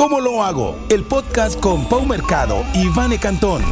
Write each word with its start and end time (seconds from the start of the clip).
¿Cómo 0.00 0.18
lo 0.18 0.42
hago? 0.42 0.78
El 0.88 1.04
podcast 1.04 1.60
con 1.60 1.86
Pau 1.86 2.06
Mercado 2.06 2.64
y 2.72 2.88
Vane 2.88 3.18
Cantón. 3.18 3.62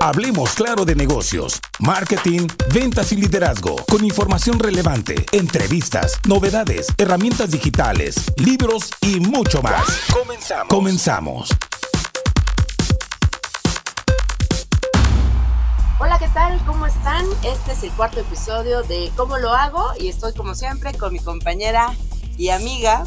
Hablemos 0.00 0.54
claro 0.54 0.84
de 0.84 0.94
negocios, 0.94 1.60
marketing, 1.80 2.46
ventas 2.72 3.10
y 3.10 3.16
liderazgo, 3.16 3.74
con 3.90 4.04
información 4.04 4.60
relevante, 4.60 5.26
entrevistas, 5.32 6.20
novedades, 6.24 6.86
herramientas 6.98 7.50
digitales, 7.50 8.32
libros 8.36 8.92
y 9.00 9.18
mucho 9.18 9.60
más. 9.60 9.82
Comenzamos. 10.12 10.68
Comenzamos. 10.68 11.50
Hola, 15.98 16.16
¿qué 16.20 16.28
tal? 16.28 16.64
¿Cómo 16.64 16.86
están? 16.86 17.26
Este 17.42 17.72
es 17.72 17.82
el 17.82 17.90
cuarto 17.90 18.20
episodio 18.20 18.84
de 18.84 19.10
¿Cómo 19.16 19.36
lo 19.38 19.52
hago? 19.52 19.84
Y 19.98 20.06
estoy 20.06 20.32
como 20.32 20.54
siempre 20.54 20.96
con 20.96 21.12
mi 21.12 21.18
compañera 21.18 21.92
y 22.36 22.50
amiga 22.50 23.02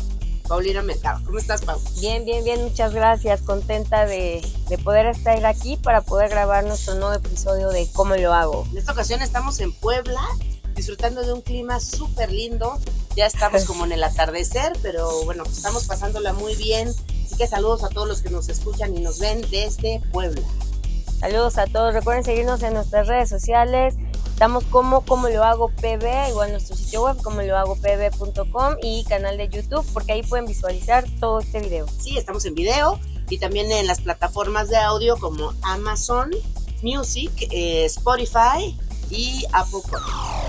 Paulina 0.48 0.82
Mercado. 0.82 1.22
¿Cómo 1.26 1.38
estás, 1.38 1.62
Pau? 1.62 1.80
Bien, 2.00 2.26
bien, 2.26 2.44
bien, 2.44 2.64
muchas 2.64 2.94
gracias. 2.94 3.42
Contenta 3.42 4.06
de, 4.06 4.46
de, 4.70 4.78
poder 4.78 5.08
estar 5.08 5.46
aquí 5.46 5.78
para 5.78 6.02
poder 6.02 6.30
grabar 6.30 6.66
nuestro 6.66 6.96
nuevo 6.96 7.14
episodio 7.14 7.70
de 7.70 7.88
¿Cómo 7.94 8.16
lo 8.16 8.34
hago? 8.34 8.68
En 8.72 8.78
esta 8.78 8.92
ocasión 8.92 9.22
estamos 9.22 9.60
en 9.60 9.72
Puebla, 9.74 10.22
disfrutando 10.76 11.22
de 11.24 11.34
un 11.34 11.42
clima 11.42 11.80
súper 11.80 12.32
lindo. 12.32 12.78
Ya 13.16 13.26
estamos 13.26 13.64
como 13.68 13.86
en 13.86 13.92
el 13.94 14.04
atardecer, 14.04 14.74
pero 14.82 15.24
bueno, 15.26 15.44
estamos 15.44 15.86
pasándola 15.86 16.34
muy 16.34 16.56
bien. 16.56 16.90
Así 17.26 17.36
que 17.38 17.48
saludos 17.48 17.84
a 17.84 17.90
todos 17.90 18.08
los 18.08 18.22
que 18.22 18.30
nos 18.30 18.50
escuchan 18.50 18.96
y 18.96 19.02
nos 19.02 19.20
ven 19.20 19.42
desde 19.50 20.02
Puebla. 20.12 20.48
Saludos 21.22 21.60
a 21.60 21.68
todos. 21.68 21.94
Recuerden 21.94 22.24
seguirnos 22.24 22.64
en 22.64 22.74
nuestras 22.74 23.08
redes 23.08 23.30
sociales. 23.30 23.96
Estamos 24.34 24.64
como 24.66 25.02
como 25.02 25.30
lo 25.30 25.44
hago 25.44 25.70
pb, 25.70 26.30
igual 26.30 26.52
nuestro 26.52 26.76
sitio 26.76 27.04
web 27.04 27.22
como 27.22 27.42
lo 27.44 27.56
hago 27.56 27.76
pb.com 27.76 28.76
y 28.82 29.04
canal 29.06 29.38
de 29.38 29.48
YouTube 29.50 29.86
porque 29.94 30.14
ahí 30.14 30.24
pueden 30.24 30.48
visualizar 30.48 31.06
todo 31.20 31.40
este 31.40 31.60
video. 31.60 31.86
Sí, 32.00 32.18
estamos 32.18 32.44
en 32.46 32.56
video 32.56 33.00
y 33.30 33.38
también 33.38 33.72
en 33.72 33.88
las 33.88 34.02
plataformas 34.02 34.70
de 34.70 34.78
audio 34.78 35.18
como 35.18 35.54
Amazon 35.62 36.32
Music, 36.82 37.32
eh, 37.52 37.86
Spotify 37.86 38.78
y 39.10 39.46
Apple 39.54 39.80
Podcast. 39.90 40.42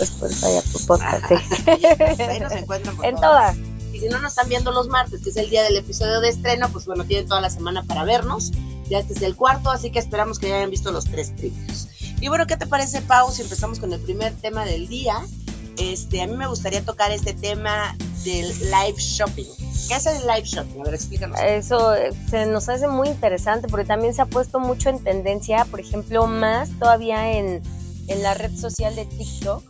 Spotify, 0.00 0.56
Apple 0.58 0.80
Podcast, 0.86 1.24
sí. 1.26 2.22
Ahí 2.22 2.40
nos 2.40 2.52
encuentran 2.52 2.96
en 3.02 3.16
todas. 3.16 3.56
Y 3.92 4.00
si 4.00 4.08
no 4.08 4.18
nos 4.20 4.32
están 4.32 4.48
viendo 4.48 4.70
los 4.70 4.88
martes, 4.88 5.22
que 5.22 5.30
es 5.30 5.36
el 5.36 5.50
día 5.50 5.62
del 5.62 5.76
episodio 5.76 6.20
de 6.20 6.28
estreno, 6.28 6.68
pues 6.70 6.86
bueno, 6.86 7.04
tienen 7.04 7.26
toda 7.26 7.40
la 7.40 7.50
semana 7.50 7.82
para 7.82 8.04
vernos. 8.04 8.52
Ya 8.88 8.98
este 8.98 9.14
es 9.14 9.22
el 9.22 9.36
cuarto, 9.36 9.70
así 9.70 9.90
que 9.90 9.98
esperamos 9.98 10.38
que 10.38 10.48
ya 10.48 10.56
hayan 10.56 10.70
visto 10.70 10.90
los 10.90 11.04
tres 11.04 11.30
primeros. 11.30 11.88
Y 12.20 12.28
bueno, 12.28 12.46
¿qué 12.46 12.56
te 12.56 12.66
parece, 12.66 13.00
Pau, 13.02 13.30
si 13.30 13.42
empezamos 13.42 13.78
con 13.78 13.92
el 13.92 14.00
primer 14.00 14.32
tema 14.34 14.64
del 14.64 14.88
día? 14.88 15.20
Este, 15.76 16.22
a 16.22 16.26
mí 16.26 16.36
me 16.36 16.48
gustaría 16.48 16.84
tocar 16.84 17.12
este 17.12 17.32
tema 17.32 17.96
del 18.24 18.46
live 18.46 18.96
shopping. 18.98 19.46
¿Qué 19.88 19.94
es 19.94 20.06
el 20.06 20.26
live 20.26 20.42
shopping? 20.42 20.80
A 20.80 20.84
ver, 20.84 20.94
explícanos. 20.94 21.38
Eso 21.40 21.94
eh, 21.94 22.10
se 22.28 22.46
nos 22.46 22.68
hace 22.68 22.88
muy 22.88 23.08
interesante 23.08 23.68
porque 23.68 23.86
también 23.86 24.12
se 24.12 24.22
ha 24.22 24.26
puesto 24.26 24.58
mucho 24.58 24.90
en 24.90 25.02
tendencia, 25.02 25.64
por 25.66 25.80
ejemplo, 25.80 26.26
más 26.26 26.70
todavía 26.78 27.32
en, 27.32 27.62
en 28.08 28.22
la 28.22 28.34
red 28.34 28.54
social 28.56 28.96
de 28.96 29.04
TikTok. 29.06 29.62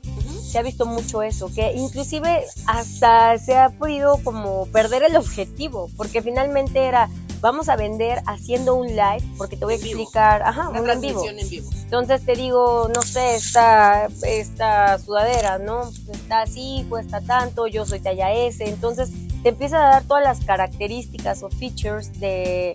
Se 0.42 0.58
ha 0.58 0.62
visto 0.62 0.86
mucho 0.86 1.22
eso, 1.22 1.52
que 1.52 1.74
inclusive 1.74 2.44
hasta 2.66 3.36
se 3.39 3.58
ha 3.58 3.69
podido 3.69 4.19
como 4.24 4.66
perder 4.69 5.02
el 5.02 5.16
objetivo, 5.16 5.91
porque 5.96 6.22
finalmente 6.22 6.86
era 6.86 7.11
vamos 7.41 7.69
a 7.69 7.77
vender 7.77 8.22
haciendo 8.27 8.75
un 8.75 8.89
live, 8.89 9.22
porque 9.36 9.56
te 9.56 9.64
voy 9.64 9.75
a 9.75 9.77
explicar, 9.77 10.42
ajá, 10.42 10.69
Una 10.69 10.81
un 10.81 10.91
en 10.91 11.00
vivo. 11.00 11.22
transmisión 11.22 11.39
en 11.39 11.48
vivo. 11.48 11.70
Entonces 11.84 12.25
te 12.25 12.34
digo, 12.34 12.89
no 12.95 13.03
sé, 13.03 13.36
esta, 13.36 14.08
esta 14.22 14.98
sudadera, 14.98 15.58
¿no? 15.58 15.91
Está 16.12 16.42
así, 16.42 16.86
cuesta 16.89 17.20
tanto, 17.20 17.67
yo 17.67 17.86
soy 17.86 18.00
talla 18.00 18.33
S. 18.33 18.64
Entonces 18.67 19.11
te 19.42 19.50
empieza 19.50 19.78
a 19.78 19.91
dar 19.91 20.03
todas 20.05 20.25
las 20.25 20.41
características 20.45 21.42
o 21.42 21.48
features 21.50 22.19
de, 22.20 22.75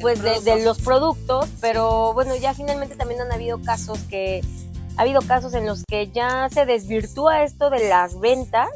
pues, 0.00 0.22
de, 0.22 0.40
de 0.40 0.64
los 0.64 0.78
productos, 0.80 1.48
pero 1.60 2.12
bueno, 2.14 2.36
ya 2.36 2.54
finalmente 2.54 2.96
también 2.96 3.20
han 3.20 3.32
habido 3.32 3.60
casos 3.60 3.98
que, 4.08 4.42
ha 4.96 5.02
habido 5.02 5.22
casos 5.22 5.54
en 5.54 5.66
los 5.66 5.84
que 5.88 6.10
ya 6.10 6.48
se 6.50 6.66
desvirtúa 6.66 7.42
esto 7.42 7.70
de 7.70 7.88
las 7.88 8.20
ventas 8.20 8.68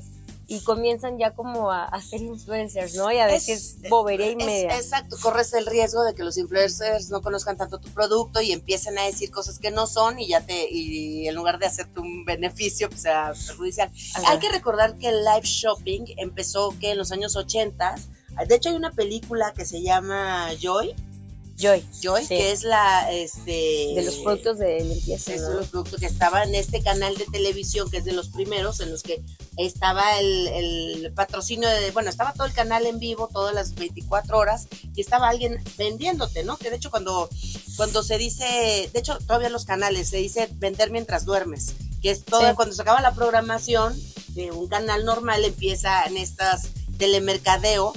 y 0.49 0.61
comienzan 0.61 1.19
ya 1.19 1.33
como 1.35 1.73
a, 1.73 1.85
a 1.85 2.01
ser 2.01 2.23
influencers, 2.23 2.95
¿no? 2.95 3.11
Y 3.11 3.19
a 3.19 3.27
decir 3.27 3.57
Es- 3.57 3.79
bobería 3.89 4.27
y 4.29 4.31
es- 4.31 4.37
media. 4.37 4.77
exacto, 4.77 5.17
corres 5.21 5.53
el 5.55 5.67
riesgo 5.67 6.05
de 6.05 6.15
que 6.15 6.23
los 6.23 6.39
influencers 6.39 7.11
no 7.11 7.21
conozcan 7.21 7.57
tanto 7.57 7.79
tu 7.81 7.89
producto 7.91 8.41
y 8.41 8.53
empiecen 8.53 8.97
a 8.99 9.03
decir 9.03 9.31
cosas 9.31 9.59
que 9.59 9.71
no 9.73 9.87
son 9.89 10.21
y 10.21 10.29
ya 10.29 10.41
te 10.47 10.69
y 10.71 11.27
en 11.27 11.35
lugar 11.35 11.59
de 11.59 11.67
hacerte 11.67 11.99
un 12.01 12.25
beneficio 12.25 12.89
pues 12.89 13.03
sea 13.03 13.33
perjudicial. 13.47 13.91
Ajá. 14.15 14.31
Hay 14.33 14.39
que 14.39 14.49
recordar 14.51 14.97
que 14.99 15.09
el 15.09 15.25
live 15.25 15.43
shopping 15.45 16.05
empezó 16.17 16.73
que 16.81 16.93
en 16.93 16.99
los 16.99 17.11
años 17.13 17.35
80 17.35 17.97
de 18.47 18.55
hecho 18.55 18.69
hay 18.69 18.77
una 18.77 18.93
película 18.93 19.53
que 19.57 19.65
se 19.65 19.81
llama 19.83 20.51
Joy, 20.61 20.95
Joy, 21.57 21.83
Joy, 22.03 22.23
Sí. 22.23 22.29
que 22.29 22.53
es 22.53 22.65
la 22.65 23.11
este 23.13 23.51
de 23.95 24.03
los 24.05 24.17
productos 24.17 24.59
de 24.59 24.81
limpieza, 24.85 25.35
es 25.35 25.41
¿no? 25.43 25.51
los 25.55 25.69
productos 25.69 26.01
que 26.01 26.07
estaba 26.07 26.43
en 26.43 26.55
este 26.55 26.83
canal 26.83 27.17
de 27.17 27.25
televisión, 27.27 27.91
que 27.91 27.97
es 27.99 28.05
de 28.05 28.13
los 28.13 28.29
primeros, 28.29 28.81
en 28.81 28.91
los 28.91 29.03
que 29.03 29.23
estaba 29.57 30.19
el, 30.21 30.49
el 30.49 31.13
patrocinio 31.15 31.69
de, 31.69 31.91
bueno, 31.93 32.11
estaba 32.11 32.35
todo 32.35 32.47
el 32.47 32.53
canal 32.53 32.85
en 32.85 32.99
vivo 32.99 33.29
todas 33.33 33.55
las 33.55 33.75
24 33.75 34.37
horas 34.37 34.67
y 34.95 35.01
estaba 35.01 35.29
alguien 35.29 35.63
vendiéndote, 35.79 36.45
¿no? 36.45 36.59
Que 36.59 36.69
de 36.71 36.77
hecho 36.77 36.91
cuando, 36.91 37.29
cuando 37.77 38.03
se 38.03 38.19
dice, 38.19 38.91
de 38.93 38.99
hecho 38.99 39.17
todavía 39.27 39.47
en 39.47 39.55
los 39.55 39.65
canales 39.65 40.09
se 40.11 40.19
dice 40.19 40.49
vender 40.57 40.91
mientras 40.91 41.25
duermes, 41.25 41.73
que 42.03 42.11
es 42.11 42.25
todo, 42.25 42.47
Sí. 42.51 42.55
cuando 42.55 42.75
se 42.75 42.83
acaba 42.83 43.01
la 43.01 43.15
programación 43.15 43.99
de 44.35 44.51
un 44.53 44.69
canal 44.69 45.07
normal 45.07 45.43
empieza 45.45 46.05
en 46.05 46.19
estas 46.19 46.69
telemercadeo, 46.99 47.93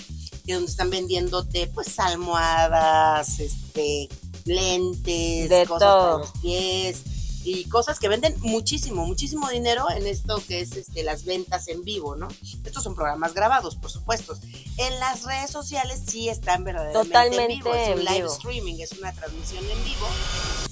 que 0.49 0.55
donde 0.55 0.71
están 0.71 0.89
vendiéndote 0.89 1.67
pues 1.67 1.99
almohadas, 1.99 3.39
este, 3.39 4.09
lentes, 4.45 5.47
De 5.47 5.65
cosas 5.67 5.79
todo. 5.87 6.05
para 6.13 6.17
los 6.17 6.31
pies 6.41 7.01
y 7.43 7.65
cosas 7.65 7.99
que 7.99 8.07
venden 8.09 8.35
muchísimo, 8.39 9.05
muchísimo 9.05 9.47
dinero 9.49 9.85
en 9.91 10.07
esto 10.07 10.41
que 10.47 10.59
es 10.61 10.71
este, 10.75 11.03
las 11.03 11.23
ventas 11.23 11.67
en 11.67 11.83
vivo, 11.83 12.15
¿no? 12.15 12.27
Estos 12.65 12.83
son 12.83 12.95
programas 12.95 13.35
grabados, 13.35 13.75
por 13.75 13.91
supuesto. 13.91 14.35
En 14.77 14.99
las 14.99 15.23
redes 15.23 15.51
sociales 15.51 16.01
sí 16.07 16.29
están 16.29 16.63
verdaderamente 16.63 17.07
Totalmente 17.09 17.53
en 17.53 17.59
vivo, 17.59 17.73
es 17.75 17.89
un 17.95 17.99
live 18.05 18.15
vivo. 18.15 18.33
streaming, 18.33 18.75
es 18.79 18.91
una 18.93 19.13
transmisión 19.13 19.63
en 19.69 19.83
vivo. 19.83 20.07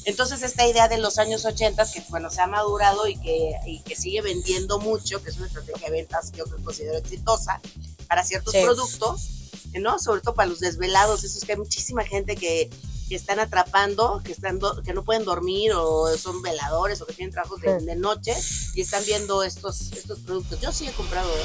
Entonces 0.05 0.41
esta 0.41 0.65
idea 0.67 0.87
de 0.87 0.97
los 0.97 1.19
años 1.19 1.45
80 1.45 1.91
que 1.91 2.03
bueno, 2.09 2.31
se 2.31 2.41
ha 2.41 2.47
madurado 2.47 3.07
y 3.07 3.15
que, 3.17 3.51
y 3.67 3.79
que 3.81 3.95
sigue 3.95 4.21
vendiendo 4.23 4.79
mucho, 4.79 5.21
que 5.23 5.29
es 5.29 5.37
una 5.37 5.45
estrategia 5.47 5.85
de 5.85 5.91
ventas 5.97 6.31
que 6.31 6.39
yo 6.39 6.45
considero 6.63 6.97
exitosa 6.97 7.61
para 8.07 8.23
ciertos 8.23 8.53
Sí. 8.53 8.61
productos, 8.63 9.27
¿no? 9.79 9.99
Sobre 9.99 10.21
todo 10.21 10.33
para 10.35 10.49
los 10.49 10.59
desvelados, 10.59 11.23
esos 11.23 11.43
que 11.43 11.53
hay 11.53 11.57
muchísima 11.57 12.03
gente 12.03 12.35
que, 12.35 12.69
que 13.09 13.15
están 13.15 13.39
atrapando, 13.39 14.21
que 14.23 14.31
están 14.33 14.59
do- 14.59 14.81
que 14.83 14.93
no 14.93 15.03
pueden 15.03 15.23
dormir 15.23 15.71
o 15.73 16.07
son 16.17 16.41
veladores 16.41 16.99
o 17.01 17.05
que 17.05 17.13
tienen 17.13 17.31
trabajos 17.31 17.61
de, 17.61 17.79
Sí. 17.79 17.85
de 17.85 17.95
noche 17.95 18.33
y 18.75 18.81
están 18.81 19.03
viendo 19.05 19.43
estos 19.43 19.91
estos 19.93 20.19
productos. 20.19 20.59
Yo 20.61 20.71
sí 20.71 20.87
he 20.87 20.91
comprado 20.91 21.29
¿eh? 21.29 21.43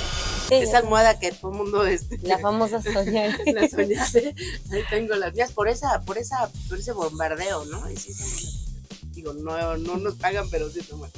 Sí, 0.49 0.55
esa 0.57 0.79
almohada 0.79 1.19
que 1.19 1.31
todo 1.33 1.53
el 1.53 1.59
mundo 1.59 1.85
este, 1.87 2.19
la 2.23 2.39
famosa 2.39 2.83
soñar. 2.83 3.39
la 3.47 3.69
soñaste. 3.69 4.35
Ahí 4.73 4.83
tengo 4.91 5.15
las 5.15 5.35
mías 5.35 5.53
por 5.53 5.69
esa 5.69 6.01
por 6.03 6.19
esa 6.19 6.51
por 6.69 6.79
ese 6.79 6.93
bombardeo, 6.93 7.65
¿no? 7.67 7.89
Y 7.91 7.97
sí 7.97 8.13
son. 8.13 8.29
Digo, 9.13 9.33
no 9.35 9.77
no 9.77 9.97
nos 9.99 10.15
pagan, 10.17 10.49
pero 10.51 10.71
sí 10.71 10.81
son 10.83 10.99
buenas. 11.01 11.17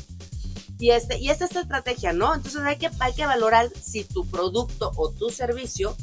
Y 0.78 0.90
este 0.90 1.18
y 1.18 1.30
esta 1.30 1.44
es 1.44 1.52
esta 1.52 1.60
estrategia, 1.62 2.12
¿no? 2.12 2.34
Entonces 2.34 2.60
hay 2.62 2.76
que 2.76 2.90
hay 2.98 3.14
que 3.14 3.24
valorar 3.24 3.70
si 3.80 4.02
tu 4.04 4.26
producto 4.26 4.90
o 4.96 5.10
tu 5.10 5.30
servicio 5.30 5.96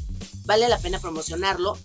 vale 0.44 0.68
la 0.68 0.78
pena 0.78 0.98
promocionarlo 1.00 1.78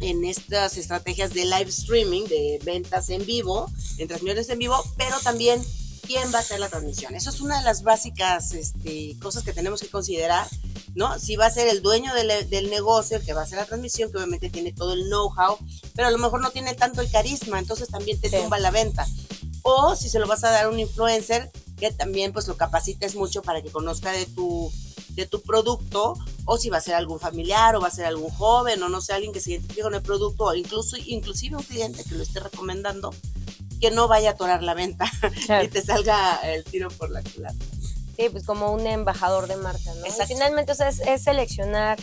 en 0.00 0.24
estas 0.24 0.76
estrategias 0.76 1.32
de 1.32 1.44
live 1.44 1.68
streaming, 1.68 2.24
de 2.24 2.60
ventas 2.64 3.08
en 3.10 3.24
vivo, 3.24 3.70
en 3.98 4.08
transmisiones 4.08 4.48
en 4.50 4.58
vivo, 4.58 4.82
pero 4.96 5.18
también 5.20 5.62
quién 6.06 6.32
va 6.34 6.38
a 6.38 6.40
hacer 6.42 6.60
la 6.60 6.68
transmisión. 6.68 7.14
Eso 7.14 7.30
es 7.30 7.40
una 7.40 7.58
de 7.58 7.64
las 7.64 7.82
básicas 7.82 8.52
este, 8.52 9.16
cosas 9.22 9.42
que 9.44 9.52
tenemos 9.54 9.80
que 9.80 9.88
considerar, 9.88 10.46
¿no? 10.94 11.18
Si 11.18 11.36
va 11.36 11.46
a 11.46 11.50
ser 11.50 11.68
el 11.68 11.80
dueño 11.80 12.12
del, 12.14 12.50
del 12.50 12.68
negocio 12.68 13.16
el 13.16 13.24
que 13.24 13.32
va 13.32 13.40
a 13.40 13.44
hacer 13.44 13.56
la 13.58 13.64
transmisión, 13.64 14.10
que 14.10 14.18
obviamente 14.18 14.50
tiene 14.50 14.72
todo 14.72 14.92
el 14.92 15.04
know-how, 15.08 15.56
pero 15.94 16.08
a 16.08 16.10
lo 16.10 16.18
mejor 16.18 16.42
no 16.42 16.50
tiene 16.50 16.74
tanto 16.74 17.00
el 17.00 17.10
carisma, 17.10 17.58
entonces 17.58 17.88
también 17.88 18.20
te 18.20 18.28
Sí. 18.28 18.36
tumba 18.36 18.58
la 18.58 18.70
venta. 18.70 19.06
O 19.62 19.96
si 19.96 20.10
se 20.10 20.18
lo 20.18 20.26
vas 20.26 20.44
a 20.44 20.50
dar 20.50 20.66
a 20.66 20.68
un 20.68 20.78
influencer, 20.78 21.50
que 21.78 21.90
también 21.90 22.34
pues 22.34 22.46
lo 22.48 22.56
capacites 22.58 23.14
mucho 23.14 23.40
para 23.40 23.62
que 23.62 23.70
conozca 23.70 24.12
de 24.12 24.26
tu 24.26 24.70
de 25.14 25.26
tu 25.26 25.40
producto 25.42 26.14
o 26.44 26.58
si 26.58 26.70
va 26.70 26.78
a 26.78 26.80
ser 26.80 26.94
algún 26.94 27.18
familiar 27.20 27.76
o 27.76 27.80
va 27.80 27.88
a 27.88 27.90
ser 27.90 28.06
algún 28.06 28.30
joven 28.30 28.82
o 28.82 28.88
no 28.88 29.00
sé, 29.00 29.12
alguien 29.12 29.32
que 29.32 29.40
se 29.40 29.52
identifique 29.52 29.82
con 29.82 29.94
el 29.94 30.02
producto 30.02 30.44
o 30.44 30.54
incluso 30.54 30.96
inclusive 30.96 31.56
un 31.56 31.62
cliente 31.62 32.04
que 32.04 32.14
lo 32.14 32.22
esté 32.22 32.40
recomendando 32.40 33.12
que 33.80 33.90
no 33.90 34.08
vaya 34.08 34.30
a 34.30 34.32
atorar 34.32 34.62
la 34.62 34.74
venta 34.74 35.10
Claro. 35.46 35.64
y 35.64 35.68
te 35.68 35.82
salga 35.82 36.36
el 36.44 36.64
tiro 36.64 36.88
por 36.90 37.10
la 37.10 37.22
culata. 37.22 37.56
Sí, 38.16 38.28
pues 38.30 38.44
como 38.44 38.70
un 38.72 38.86
embajador 38.86 39.48
de 39.48 39.56
marca, 39.56 39.92
¿no? 39.94 40.06
Y 40.06 40.08
Exacto. 40.08 40.34
finalmente, 40.34 40.70
o 40.72 40.74
sea, 40.76 40.88
es, 40.88 41.00
es 41.00 41.24
seleccionar 41.24 41.98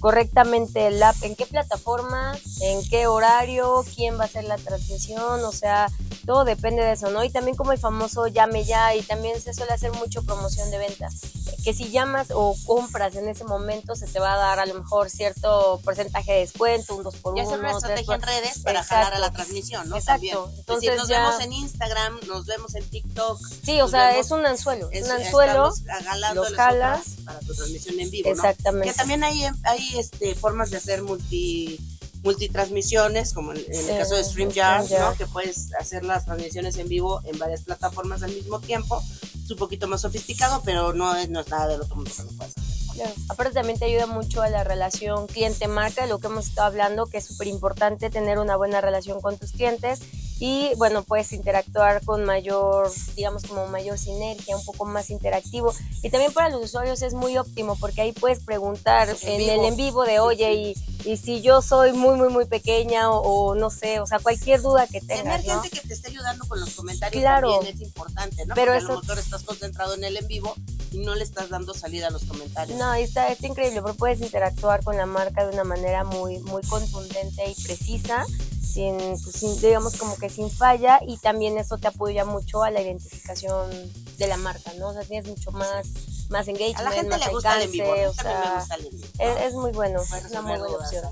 correctamente 0.00 0.86
el 0.86 1.02
app, 1.02 1.16
en 1.22 1.34
qué 1.34 1.46
plataforma, 1.46 2.38
en 2.60 2.88
qué 2.88 3.06
horario, 3.08 3.84
quién 3.94 4.16
va 4.18 4.22
a 4.22 4.26
hacer 4.26 4.44
la 4.44 4.56
transmisión, 4.58 5.44
o 5.44 5.52
sea, 5.52 5.88
todo 6.26 6.44
depende 6.44 6.82
de 6.82 6.92
eso, 6.92 7.10
¿no? 7.10 7.22
Y 7.24 7.30
también 7.30 7.56
como 7.56 7.72
el 7.72 7.78
famoso 7.78 8.26
llame 8.26 8.64
ya, 8.64 8.94
y 8.94 9.02
también 9.02 9.40
se 9.40 9.54
suele 9.54 9.72
hacer 9.72 9.92
mucho 9.92 10.22
promoción 10.22 10.70
de 10.70 10.78
ventas. 10.78 11.20
que 11.64 11.72
si 11.74 11.90
llamas 11.90 12.28
o 12.32 12.54
compras 12.64 13.16
en 13.16 13.28
ese 13.28 13.42
momento 13.42 13.96
se 13.96 14.06
te 14.06 14.20
va 14.20 14.34
a 14.34 14.36
dar 14.36 14.60
a 14.60 14.66
lo 14.66 14.74
mejor 14.74 15.10
cierto 15.10 15.80
porcentaje 15.84 16.32
de 16.34 16.38
descuento, 16.40 16.94
un 16.94 17.02
2 17.02 17.16
por 17.16 17.32
1 17.32 17.42
Y 17.42 17.46
hacer 17.46 17.58
una 17.58 17.72
estrategia 17.72 18.14
en 18.14 18.22
redes 18.22 18.58
para 18.60 18.80
Exacto. 18.80 18.94
jalar 19.04 19.14
a 19.14 19.18
la 19.18 19.30
transmisión, 19.32 19.88
¿no? 19.88 19.96
Exacto. 19.96 20.12
También. 20.26 20.36
Entonces 20.58 20.58
Entonces, 20.90 20.96
nos 20.98 21.08
ya- 21.08 21.20
vemos 21.28 21.40
en 21.42 21.52
Instagram, 21.52 22.20
nos 22.28 22.46
vemos 22.46 22.74
en 22.76 22.88
TikTok. 22.88 23.40
Sí, 23.64 23.80
o 23.80 23.88
sea, 23.88 24.08
vemos- 24.10 24.26
es 24.26 24.30
un 24.32 24.46
anzuelo, 24.46 24.88
es 24.92 25.00
es- 25.00 25.06
un 25.06 25.12
anzuelo. 25.20 25.64
los 25.64 25.82
las 25.82 26.52
jalas. 26.54 27.02
para 27.24 27.40
tu 27.40 27.52
transmisión 27.54 27.98
en 27.98 28.10
vivo, 28.10 28.28
¿no? 28.28 28.34
Exactamente. 28.34 28.88
Que 28.88 28.94
también 28.94 29.24
hay, 29.24 29.44
hay 29.64 29.98
este, 29.98 30.34
formas 30.36 30.70
de 30.70 30.76
hacer 30.76 31.02
multi 31.02 31.80
multitransmisiones, 32.26 33.32
como 33.32 33.52
en, 33.52 33.58
en 33.58 33.90
el 33.90 33.98
caso 33.98 34.16
de 34.16 34.24
StreamYard. 34.24 34.90
¿no? 34.90 35.16
Que 35.16 35.26
puedes 35.26 35.72
hacer 35.74 36.04
las 36.04 36.24
transmisiones 36.26 36.76
en 36.76 36.88
vivo 36.88 37.20
en 37.24 37.38
varias 37.38 37.62
plataformas 37.62 38.22
al 38.22 38.32
mismo 38.32 38.60
tiempo. 38.60 39.02
Es 39.42 39.50
un 39.50 39.56
poquito 39.56 39.86
más 39.86 40.00
sofisticado, 40.00 40.60
pero 40.64 40.92
no 40.92 41.14
es, 41.16 41.30
no 41.30 41.40
es 41.40 41.48
nada 41.48 41.68
del 41.68 41.80
otro 41.80 41.96
mundo 41.96 42.10
que 42.14 42.22
no 42.22 42.28
puedes 42.36 42.52
hacer. 42.56 42.96
Claro. 42.96 43.12
Aparte 43.28 43.54
también 43.54 43.78
te 43.78 43.84
ayuda 43.84 44.06
mucho 44.06 44.42
a 44.42 44.48
la 44.48 44.64
relación 44.64 45.26
cliente-marca, 45.26 46.06
lo 46.06 46.18
que 46.18 46.26
hemos 46.26 46.48
estado 46.48 46.66
hablando, 46.66 47.06
que 47.06 47.18
es 47.18 47.26
súper 47.26 47.46
importante 47.46 48.10
tener 48.10 48.38
una 48.38 48.56
buena 48.56 48.80
relación 48.80 49.20
con 49.20 49.38
tus 49.38 49.52
clientes 49.52 50.00
y 50.38 50.72
bueno, 50.76 51.02
puedes 51.02 51.32
interactuar 51.32 52.04
con 52.04 52.24
mayor, 52.24 52.90
digamos 53.14 53.42
como 53.44 53.66
mayor 53.68 53.98
sinergia, 53.98 54.56
un 54.56 54.64
poco 54.64 54.84
más 54.84 55.08
interactivo. 55.10 55.72
Y 56.02 56.10
también 56.10 56.32
para 56.32 56.50
los 56.50 56.62
usuarios 56.64 57.00
es 57.02 57.14
muy 57.14 57.38
óptimo 57.38 57.76
porque 57.80 58.02
ahí 58.02 58.12
puedes 58.12 58.40
preguntar 58.40 59.08
En 59.22 59.40
en, 59.40 59.50
el 59.50 59.64
en 59.64 59.76
vivo 59.76 60.04
de, 60.04 60.20
oye, 60.20 60.52
y, 60.52 60.74
y 61.10 61.16
si 61.16 61.40
yo 61.40 61.62
soy 61.62 61.92
muy, 61.92 62.16
muy, 62.16 62.28
muy 62.28 62.44
pequeña 62.44 63.10
o, 63.10 63.20
o 63.20 63.54
no 63.54 63.70
sé, 63.70 64.00
o 64.00 64.06
sea, 64.06 64.18
cualquier 64.18 64.60
duda 64.60 64.86
que 64.86 65.00
Tener 65.00 65.22
tengas, 65.22 65.44
¿no? 65.46 65.62
gente 65.62 65.70
que 65.80 65.88
te 65.88 65.94
esté 65.94 66.08
ayudando 66.08 66.44
con 66.46 66.60
los 66.60 66.74
comentarios 66.74 67.22
Claro. 67.22 67.52
también 67.52 67.74
es 67.74 67.80
importante, 67.80 68.44
¿no? 68.46 68.54
Pero 68.54 68.72
Porque 68.72 68.84
eso- 68.84 68.92
a 68.92 68.94
lo 68.96 69.00
mejor 69.00 69.18
estás 69.18 69.42
concentrado 69.42 69.94
en 69.94 70.04
el 70.04 70.16
en 70.18 70.26
vivo 70.28 70.54
y 70.92 70.98
no 70.98 71.14
le 71.14 71.24
estás 71.24 71.48
dando 71.48 71.72
salida 71.74 72.08
a 72.08 72.10
los 72.10 72.24
comentarios. 72.24 72.78
No, 72.78 72.92
está, 72.94 73.28
está 73.28 73.46
increíble, 73.46 73.80
porque 73.82 73.96
puedes 73.98 74.20
interactuar 74.20 74.84
con 74.84 74.96
la 74.96 75.06
marca 75.06 75.46
de 75.46 75.52
una 75.54 75.64
manera 75.64 76.04
muy, 76.04 76.38
muy 76.40 76.62
contundente 76.62 77.42
y 77.50 77.54
precisa, 77.62 78.24
sin, 78.66 78.96
pues, 78.96 79.32
sin, 79.32 79.60
digamos 79.60 79.96
como 79.96 80.16
que 80.16 80.28
sin 80.28 80.50
falla, 80.50 81.00
y 81.06 81.18
también 81.18 81.56
eso 81.58 81.78
te 81.78 81.88
apoya 81.88 82.24
mucho 82.24 82.62
a 82.62 82.70
la 82.70 82.82
identificación 82.82 83.70
de 84.18 84.26
la 84.26 84.36
marca, 84.36 84.72
¿no? 84.78 84.88
O 84.88 84.92
sea, 84.92 85.02
tienes 85.04 85.28
mucho 85.28 85.50
más, 85.52 85.86
más 86.30 86.48
engagement, 86.48 86.78
A 86.80 86.82
la 86.82 86.90
gente 86.90 87.16
más 87.16 87.26
le 87.26 87.32
gusta 87.32 87.56
el 87.56 87.62
en 87.62 87.70
vivo, 87.70 87.92
alcance, 87.92 88.08
o 88.08 88.14
también 88.14 88.38
me 88.38 88.42
sea, 88.42 88.58
gusta 88.58 88.74
el 88.74 88.86
en 88.86 88.90
vivo. 88.96 89.08
es, 89.18 89.46
es 89.46 89.54
muy 89.54 89.72
bueno, 89.72 90.02
es 90.02 90.30
una 90.30 90.42
muy 90.42 90.58
buena 90.58 90.76
opción. 90.76 91.04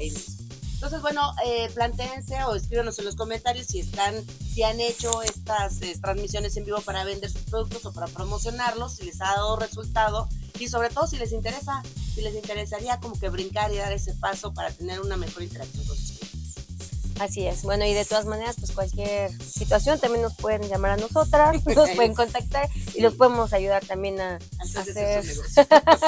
Entonces, 0.74 1.00
bueno, 1.00 1.32
eh, 1.46 1.70
plantéense 1.72 2.44
o 2.44 2.54
escríbanos 2.54 2.98
en 2.98 3.06
los 3.06 3.16
comentarios 3.16 3.68
si 3.68 3.80
están, 3.80 4.22
si 4.52 4.64
han 4.64 4.80
hecho 4.80 5.22
estas 5.22 5.80
eh, 5.80 5.96
transmisiones 5.98 6.58
en 6.58 6.66
vivo 6.66 6.78
para 6.82 7.04
vender 7.04 7.30
sus 7.30 7.40
productos 7.42 7.86
o 7.86 7.92
para 7.94 8.06
promocionarlos, 8.08 8.96
si 8.96 9.04
les 9.04 9.18
ha 9.22 9.26
dado 9.36 9.56
resultado 9.56 10.28
y 10.58 10.68
sobre 10.68 10.90
todo 10.90 11.06
si 11.06 11.16
les 11.16 11.32
interesa, 11.32 11.82
si 12.14 12.20
les 12.20 12.34
interesaría 12.34 13.00
como 13.00 13.18
que 13.18 13.30
brincar 13.30 13.72
y 13.72 13.76
dar 13.78 13.92
ese 13.94 14.12
paso 14.14 14.52
para 14.52 14.70
tener 14.72 15.00
una 15.00 15.16
mejor 15.16 15.42
interacción 15.44 15.86
con 15.86 15.96
sus. 15.96 16.13
Así 17.20 17.46
es. 17.46 17.62
Bueno, 17.62 17.84
y 17.86 17.94
de 17.94 18.04
todas 18.04 18.26
maneras, 18.26 18.56
pues 18.58 18.72
cualquier 18.72 19.30
situación 19.42 19.98
también 20.00 20.22
nos 20.22 20.34
pueden 20.34 20.68
llamar 20.68 20.90
a 20.92 20.96
nosotras, 20.96 21.64
nos 21.66 21.90
pueden 21.90 22.14
contactar 22.14 22.68
y 22.94 23.00
los 23.00 23.14
podemos 23.14 23.52
ayudar 23.52 23.84
también 23.84 24.20
a 24.20 24.38
hacer, 24.76 25.24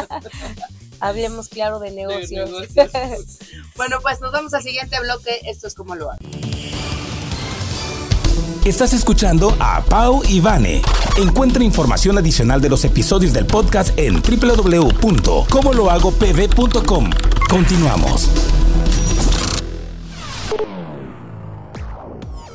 hablemos 1.01 1.49
claro 1.49 1.79
de 1.79 1.91
De 1.91 1.97
negocios. 1.97 2.51
negocios. 2.51 3.39
bueno, 3.77 3.99
pues 4.03 4.21
nos 4.21 4.33
vamos 4.33 4.53
al 4.55 4.63
siguiente 4.63 4.99
bloque. 5.01 5.41
Esto 5.45 5.69
es 5.69 5.75
como 5.75 5.95
lo 5.95 6.11
hago. 6.11 6.21
Estás 8.65 8.93
escuchando 8.95 9.57
a 9.61 9.85
Pau 9.85 10.23
y 10.29 10.41
Vane. 10.41 10.83
Encuentra 11.19 11.63
información 11.63 12.19
adicional 12.19 12.61
de 12.61 12.69
los 12.69 12.85
episodios 12.85 13.33
del 13.33 13.47
podcast 13.47 13.97
en 13.97 14.21
www.comolohagopv.com. 14.21 17.11
Continuamos. 17.49 18.29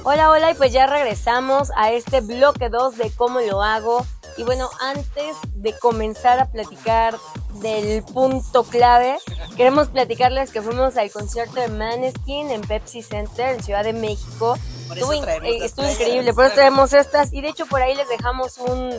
Hola, 0.03 0.31
hola, 0.31 0.51
y 0.51 0.53
pues 0.55 0.71
ya 0.73 0.87
regresamos 0.87 1.69
a 1.75 1.91
este 1.91 2.21
bloque 2.21 2.69
2 2.69 2.97
de 2.97 3.11
cómo 3.11 3.39
lo 3.39 3.61
hago. 3.61 4.05
Y 4.37 4.43
bueno, 4.43 4.69
antes 4.81 5.35
de 5.55 5.77
comenzar 5.77 6.39
a 6.39 6.49
platicar 6.49 7.17
del 7.61 8.01
punto 8.03 8.63
clave, 8.63 9.17
queremos 9.57 9.89
platicarles 9.89 10.51
que 10.51 10.61
fuimos 10.61 10.97
al 10.97 11.11
concierto 11.11 11.59
de 11.59 11.67
Maneskin 11.67 12.49
en 12.49 12.61
Pepsi 12.61 13.03
Center 13.03 13.49
en 13.55 13.63
Ciudad 13.63 13.83
de 13.83 13.93
México. 13.93 14.57
Por 14.87 14.97
Estuvo, 14.97 15.13
in- 15.13 15.23
eh, 15.29 15.59
estuvo 15.63 15.87
increíble, 15.89 16.33
por 16.33 16.45
eso 16.45 16.55
traemos 16.55 16.93
estas. 16.93 17.31
Y 17.33 17.41
de 17.41 17.49
hecho 17.49 17.65
por 17.67 17.81
ahí 17.81 17.93
les 17.93 18.09
dejamos 18.09 18.57
un, 18.57 18.89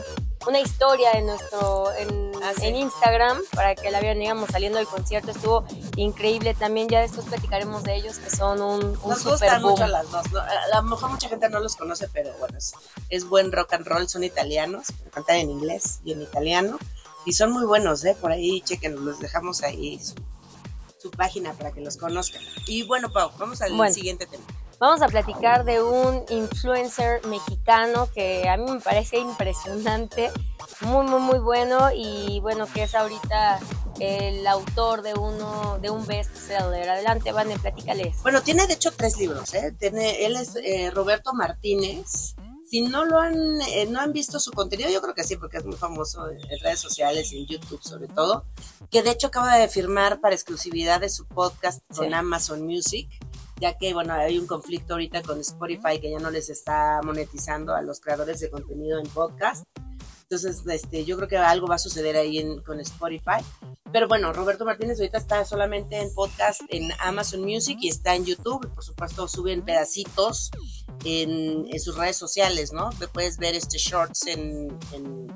una 0.47 0.59
historia 0.59 1.11
en 1.13 1.25
nuestro 1.27 1.91
en, 1.93 2.33
Ah, 2.45 2.51
en 2.59 2.75
Instagram 2.75 3.39
para 3.55 3.73
que 3.73 3.89
la 3.89 4.01
vieran, 4.01 4.21
íbamos 4.21 4.49
saliendo 4.49 4.77
del 4.77 4.85
concierto. 4.85 5.31
Estuvo 5.31 5.63
increíble 5.95 6.53
también. 6.53 6.89
Ya 6.89 6.99
después 6.99 7.25
platicaremos 7.25 7.83
de 7.83 7.95
ellos, 7.95 8.17
que 8.19 8.29
son 8.29 8.61
un, 8.61 8.83
un 8.83 9.09
Nos 9.09 9.19
super 9.19 9.31
gustan 9.39 9.61
boom. 9.61 9.71
mucho 9.71 9.87
las 9.87 10.11
dos. 10.11 10.29
¿no? 10.33 10.39
A 10.41 10.67
lo 10.75 10.83
mejor 10.83 11.11
mucha 11.11 11.29
gente 11.29 11.47
no 11.49 11.61
los 11.61 11.77
conoce, 11.77 12.09
pero 12.09 12.33
bueno, 12.39 12.57
es, 12.57 12.73
es 13.07 13.29
buen 13.29 13.49
rock 13.53 13.71
and 13.71 13.87
roll. 13.87 14.09
Son 14.09 14.25
italianos, 14.25 14.87
cantan 15.13 15.37
en 15.37 15.51
inglés 15.51 16.01
y 16.03 16.11
en 16.11 16.21
italiano. 16.21 16.77
Y 17.25 17.31
son 17.31 17.53
muy 17.53 17.63
buenos, 17.63 18.03
¿eh? 18.03 18.17
Por 18.19 18.33
ahí, 18.33 18.59
chequen, 18.59 19.05
los 19.05 19.19
dejamos 19.21 19.63
ahí 19.63 19.97
su, 20.03 20.15
su 21.01 21.09
página 21.11 21.53
para 21.53 21.71
que 21.71 21.79
los 21.79 21.95
conozcan. 21.95 22.41
Y 22.67 22.83
bueno, 22.83 23.09
Pau, 23.13 23.31
vamos 23.37 23.61
al 23.61 23.71
Bueno. 23.73 23.93
siguiente 23.93 24.25
tema. 24.25 24.43
Vamos 24.79 25.01
a 25.01 25.07
platicar 25.07 25.63
de 25.63 25.81
un 25.81 26.25
influencer 26.29 27.25
mexicano 27.27 28.09
que 28.13 28.49
a 28.49 28.57
mí 28.57 28.69
me 28.69 28.79
parece 28.81 29.17
impresionante, 29.17 30.31
muy, 30.81 31.05
muy, 31.05 31.19
muy 31.21 31.39
bueno 31.39 31.89
y 31.95 32.39
bueno, 32.41 32.67
que 32.67 32.83
es 32.83 32.93
ahorita 32.95 33.59
el 33.99 34.45
autor 34.45 35.01
de 35.01 35.13
uno 35.13 35.77
de 35.79 35.89
un 35.89 36.05
bestseller. 36.05 36.89
Adelante, 36.89 37.31
Vane, 37.31 37.57
platícales. 37.59 38.21
Bueno, 38.23 38.41
tiene 38.41 38.67
de 38.67 38.73
hecho 38.73 38.91
tres 38.91 39.17
libros, 39.17 39.53
¿eh? 39.53 39.73
Tiene, 39.79 40.25
él 40.25 40.35
es 40.35 40.55
eh, 40.57 40.91
Roberto 40.93 41.33
Martínez. 41.33 42.35
Si 42.69 42.81
no 42.81 43.05
lo 43.05 43.19
han, 43.19 43.61
eh, 43.61 43.85
no 43.87 43.99
han 44.01 44.11
visto 44.13 44.39
su 44.39 44.51
contenido, 44.51 44.89
yo 44.89 44.99
creo 44.99 45.13
que 45.13 45.23
sí, 45.23 45.37
porque 45.37 45.57
es 45.57 45.65
muy 45.65 45.75
famoso 45.77 46.27
en, 46.29 46.39
en 46.51 46.59
redes 46.59 46.79
sociales 46.79 47.31
y 47.31 47.37
en 47.41 47.45
YouTube 47.45 47.83
sobre 47.83 48.07
todo, 48.07 48.45
que 48.89 49.03
de 49.03 49.11
hecho 49.11 49.27
acaba 49.27 49.55
de 49.57 49.67
firmar 49.67 50.19
para 50.21 50.33
exclusividad 50.33 50.99
de 50.99 51.09
su 51.09 51.27
podcast 51.27 51.81
con 51.95 52.07
Sí. 52.07 52.13
Amazon 52.13 52.63
Music, 52.65 53.07
ya 53.59 53.77
que, 53.77 53.93
bueno, 53.93 54.13
hay 54.13 54.37
un 54.37 54.47
conflicto 54.47 54.93
ahorita 54.93 55.21
con 55.21 55.39
Spotify 55.39 55.99
que 55.99 56.11
ya 56.11 56.19
no 56.19 56.31
les 56.31 56.49
está 56.49 57.01
monetizando 57.03 57.75
a 57.75 57.81
los 57.81 57.99
creadores 57.99 58.39
de 58.39 58.49
contenido 58.49 58.99
en 58.99 59.07
podcast. 59.07 59.65
Entonces, 60.23 60.63
este, 60.67 61.05
yo 61.05 61.15
creo 61.17 61.27
que 61.27 61.37
algo 61.37 61.67
va 61.67 61.75
a 61.75 61.79
suceder 61.79 62.15
ahí 62.15 62.43
con 62.65 62.79
Spotify. 62.79 63.43
Pero 63.91 64.07
bueno, 64.07 64.33
Roberto 64.33 64.65
Martínez 64.65 64.99
ahorita 64.99 65.19
está 65.19 65.45
solamente 65.45 65.99
en 65.99 66.11
podcast 66.15 66.61
en 66.69 66.89
Amazon 66.99 67.41
Music 67.41 67.77
y 67.81 67.89
está 67.89 68.15
en 68.15 68.25
YouTube. 68.25 68.67
Por 68.73 68.83
supuesto, 68.83 69.27
suben 69.27 69.63
pedacitos 69.63 70.49
en, 71.05 71.67
en 71.71 71.79
sus 71.79 71.95
redes 71.95 72.17
sociales, 72.17 72.73
¿no? 72.73 72.89
Puedes 73.13 73.37
ver 73.37 73.53
este 73.53 73.77
shorts 73.77 74.25
en, 74.25 74.75
en, 74.93 75.27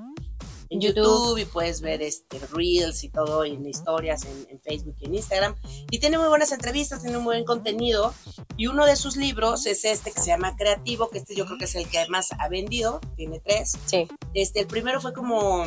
en 0.69 0.81
YouTube. 0.81 1.37
Y 1.37 1.45
puedes 1.45 1.81
ver 1.81 2.01
este 2.01 2.39
Reels 2.51 3.03
y 3.03 3.09
todo, 3.09 3.43
en 3.45 3.65
historias 3.67 4.25
en, 4.25 4.47
en 4.49 4.61
Facebook 4.61 4.95
y 4.99 5.05
en 5.05 5.15
Instagram. 5.15 5.55
Y 5.91 5.99
tiene 5.99 6.17
muy 6.17 6.27
buenas 6.27 6.51
entrevistas, 6.51 7.01
tiene 7.01 7.17
un 7.17 7.23
buen 7.23 7.45
contenido. 7.45 8.13
Y 8.55 8.67
uno 8.67 8.85
de 8.85 8.95
sus 8.95 9.15
libros 9.15 9.65
es 9.65 9.85
este 9.85 10.11
que 10.11 10.19
se 10.19 10.27
llama 10.27 10.55
Creativo, 10.55 11.09
que 11.09 11.19
este 11.19 11.35
yo 11.35 11.45
creo 11.45 11.57
que 11.57 11.65
es 11.65 11.75
el 11.75 11.87
que 11.87 12.07
más 12.07 12.29
ha 12.39 12.49
vendido, 12.49 12.99
tiene 13.15 13.39
tres. 13.39 13.77
Sí, 13.85 14.07
Este, 14.33 14.61
el 14.61 14.67
primero 14.67 15.01
fue 15.01 15.13
como 15.13 15.65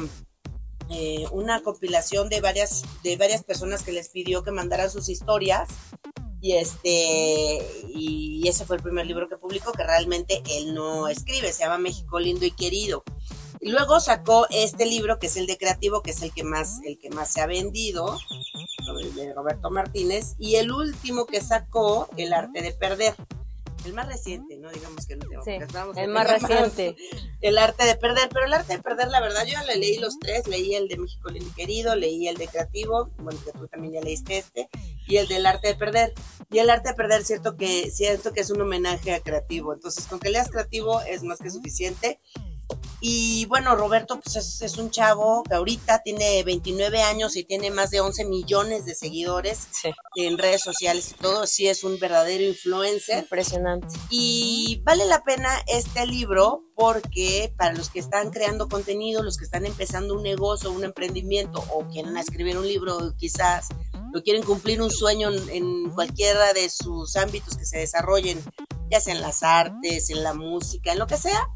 eh, 0.91 1.25
una 1.31 1.63
compilación 1.63 2.29
de 2.29 2.41
varias, 2.41 2.85
de 3.05 3.17
varias 3.17 3.45
personas 3.45 3.83
que 3.83 3.93
les 3.93 4.09
pidió 4.09 4.43
que 4.43 4.51
mandaran 4.51 4.91
sus 4.91 5.09
historias. 5.09 5.69
Y 6.43 6.55
este, 6.55 7.59
y 7.95 8.49
ese 8.49 8.65
fue 8.65 8.77
el 8.77 8.83
primer 8.83 9.07
libro 9.07 9.29
que 9.29 9.37
publicó, 9.37 9.73
que 9.73 9.85
realmente 9.85 10.43
él 10.51 10.73
no 10.73 11.07
escribe, 11.07 11.53
se 11.53 11.65
llama 11.65 11.77
México 11.77 12.19
lindo 12.19 12.47
y 12.47 12.51
querido. 12.51 13.05
Y 13.61 13.71
luego 13.71 14.01
sacó 14.01 14.47
este 14.49 14.87
libro, 14.87 15.19
que 15.19 15.27
es 15.27 15.37
el 15.37 15.47
de 15.47 15.59
creativo, 15.59 16.03
que 16.03 16.13
es 16.13 16.23
el 16.23 16.33
que 16.33 16.45
más, 16.45 16.81
el 16.85 16.99
que 16.99 17.11
más 17.11 17.31
se 17.31 17.43
ha 17.43 17.47
vendido, 17.47 18.19
el 18.99 19.15
de 19.15 19.35
Roberto 19.35 19.71
Martínez, 19.71 20.35
y 20.39 20.57
el 20.57 20.73
último 20.73 21.27
que 21.27 21.43
sacó, 21.43 22.09
El 22.17 22.33
arte 22.33 22.63
de 22.63 22.73
perder. 22.73 23.15
El 23.85 23.95
más 23.95 24.07
reciente, 24.09 24.59
¿no? 24.59 24.71
Digamos 24.71 25.07
que 25.07 25.15
sí, 25.15 25.51
esperamos 25.53 25.95
que 25.95 26.03
el 26.03 26.11
más 26.11 26.29
reciente. 26.29 26.97
el 27.41 27.57
arte 27.57 27.85
de 27.85 27.97
perder, 27.97 28.29
pero 28.31 28.45
el 28.47 28.53
arte 28.53 28.77
de 28.77 28.83
perder, 28.83 29.09
la 29.09 29.21
verdad, 29.21 29.45
yo 29.45 29.53
ya 29.53 29.65
le 29.65 29.77
leí 29.77 29.99
los 29.99 30.19
tres, 30.19 30.47
leí 30.47 30.75
el 30.75 30.87
de 30.89 30.99
México 30.99 31.31
lindo 31.31 31.51
querido, 31.55 31.97
leí 31.97 32.29
el 32.29 32.37
de 32.37 32.47
creativo, 32.47 33.11
bueno, 33.19 33.39
que 33.43 33.53
tú 33.53 33.69
también 33.69 33.95
ya 33.95 34.01
leíste 34.03 34.39
este, 34.39 34.69
y 35.07 35.17
el 35.17 35.29
del 35.29 35.47
arte 35.47 35.69
de 35.69 35.75
perder. 35.77 36.13
Y 36.51 36.59
el 36.59 36.69
arte 36.69 36.91
de 36.91 36.95
perder, 36.95 37.25
cierto 37.25 37.57
que, 37.57 37.91
siento 37.91 38.33
que 38.33 38.41
es 38.41 38.51
un 38.51 38.61
homenaje 38.61 39.15
a 39.15 39.21
creativo, 39.21 39.73
entonces 39.73 40.07
con 40.07 40.19
que 40.19 40.31
leas 40.31 40.51
creativo 40.51 41.01
es 41.03 41.23
más 41.23 41.39
que 41.39 41.51
suficiente. 41.51 42.21
Y 43.01 43.47
bueno, 43.47 43.75
Roberto 43.77 44.21
pues 44.21 44.37
es, 44.37 44.63
es, 44.63 44.77
un 44.77 44.91
chavo 44.91 45.43
que 45.43 45.55
ahorita 45.55 46.03
tiene 46.03 46.43
29 46.43 47.03
años 47.03 47.37
y 47.37 47.45
tiene 47.45 47.71
más 47.71 47.91
de 47.91 48.01
11 48.01 48.25
millones 48.27 48.85
de 48.85 48.95
seguidores 48.95 49.69
Sí. 49.71 49.91
en 50.17 50.37
redes 50.39 50.63
sociales 50.63 51.11
y 51.11 51.15
todo. 51.15 51.47
Sí 51.47 51.67
es 51.69 51.85
un 51.85 51.99
verdadero 51.99 52.45
influencer. 52.45 53.21
Impresionante. 53.25 53.89
Y 54.11 54.83
vale 54.85 55.07
la 55.07 55.23
pena 55.23 55.51
este 55.67 56.07
libro 56.07 56.65
porque 56.75 57.53
para 57.57 57.75
los 57.75 57.91
que 57.91 57.99
están 58.01 58.31
creando 58.31 58.69
contenido, 58.69 59.23
los 59.23 59.37
que 59.37 59.45
están 59.45 59.67
empezando 59.67 60.15
un 60.15 60.23
negocio, 60.23 60.71
un 60.71 60.85
emprendimiento 60.85 61.63
o 61.73 61.87
quieren 61.89 62.17
escribir 62.17 62.57
un 62.57 62.67
libro 62.67 63.15
quizás, 63.19 63.69
o 64.15 64.23
quieren 64.23 64.43
cumplir 64.43 64.81
un 64.81 64.91
sueño 64.91 65.31
en, 65.31 65.49
en 65.51 65.91
cualquiera 65.91 66.53
de 66.55 66.71
sus 66.71 67.17
ámbitos 67.17 67.57
que 67.57 67.67
se 67.67 67.79
desarrollen, 67.79 68.43
ya 68.91 68.99
sea 69.01 69.15
en 69.15 69.21
las 69.21 69.43
artes, 69.43 70.09
en 70.11 70.23
la 70.23 70.33
música, 70.33 70.93
en 70.93 70.99
lo 70.99 71.07
que 71.07 71.19
sea, 71.19 71.49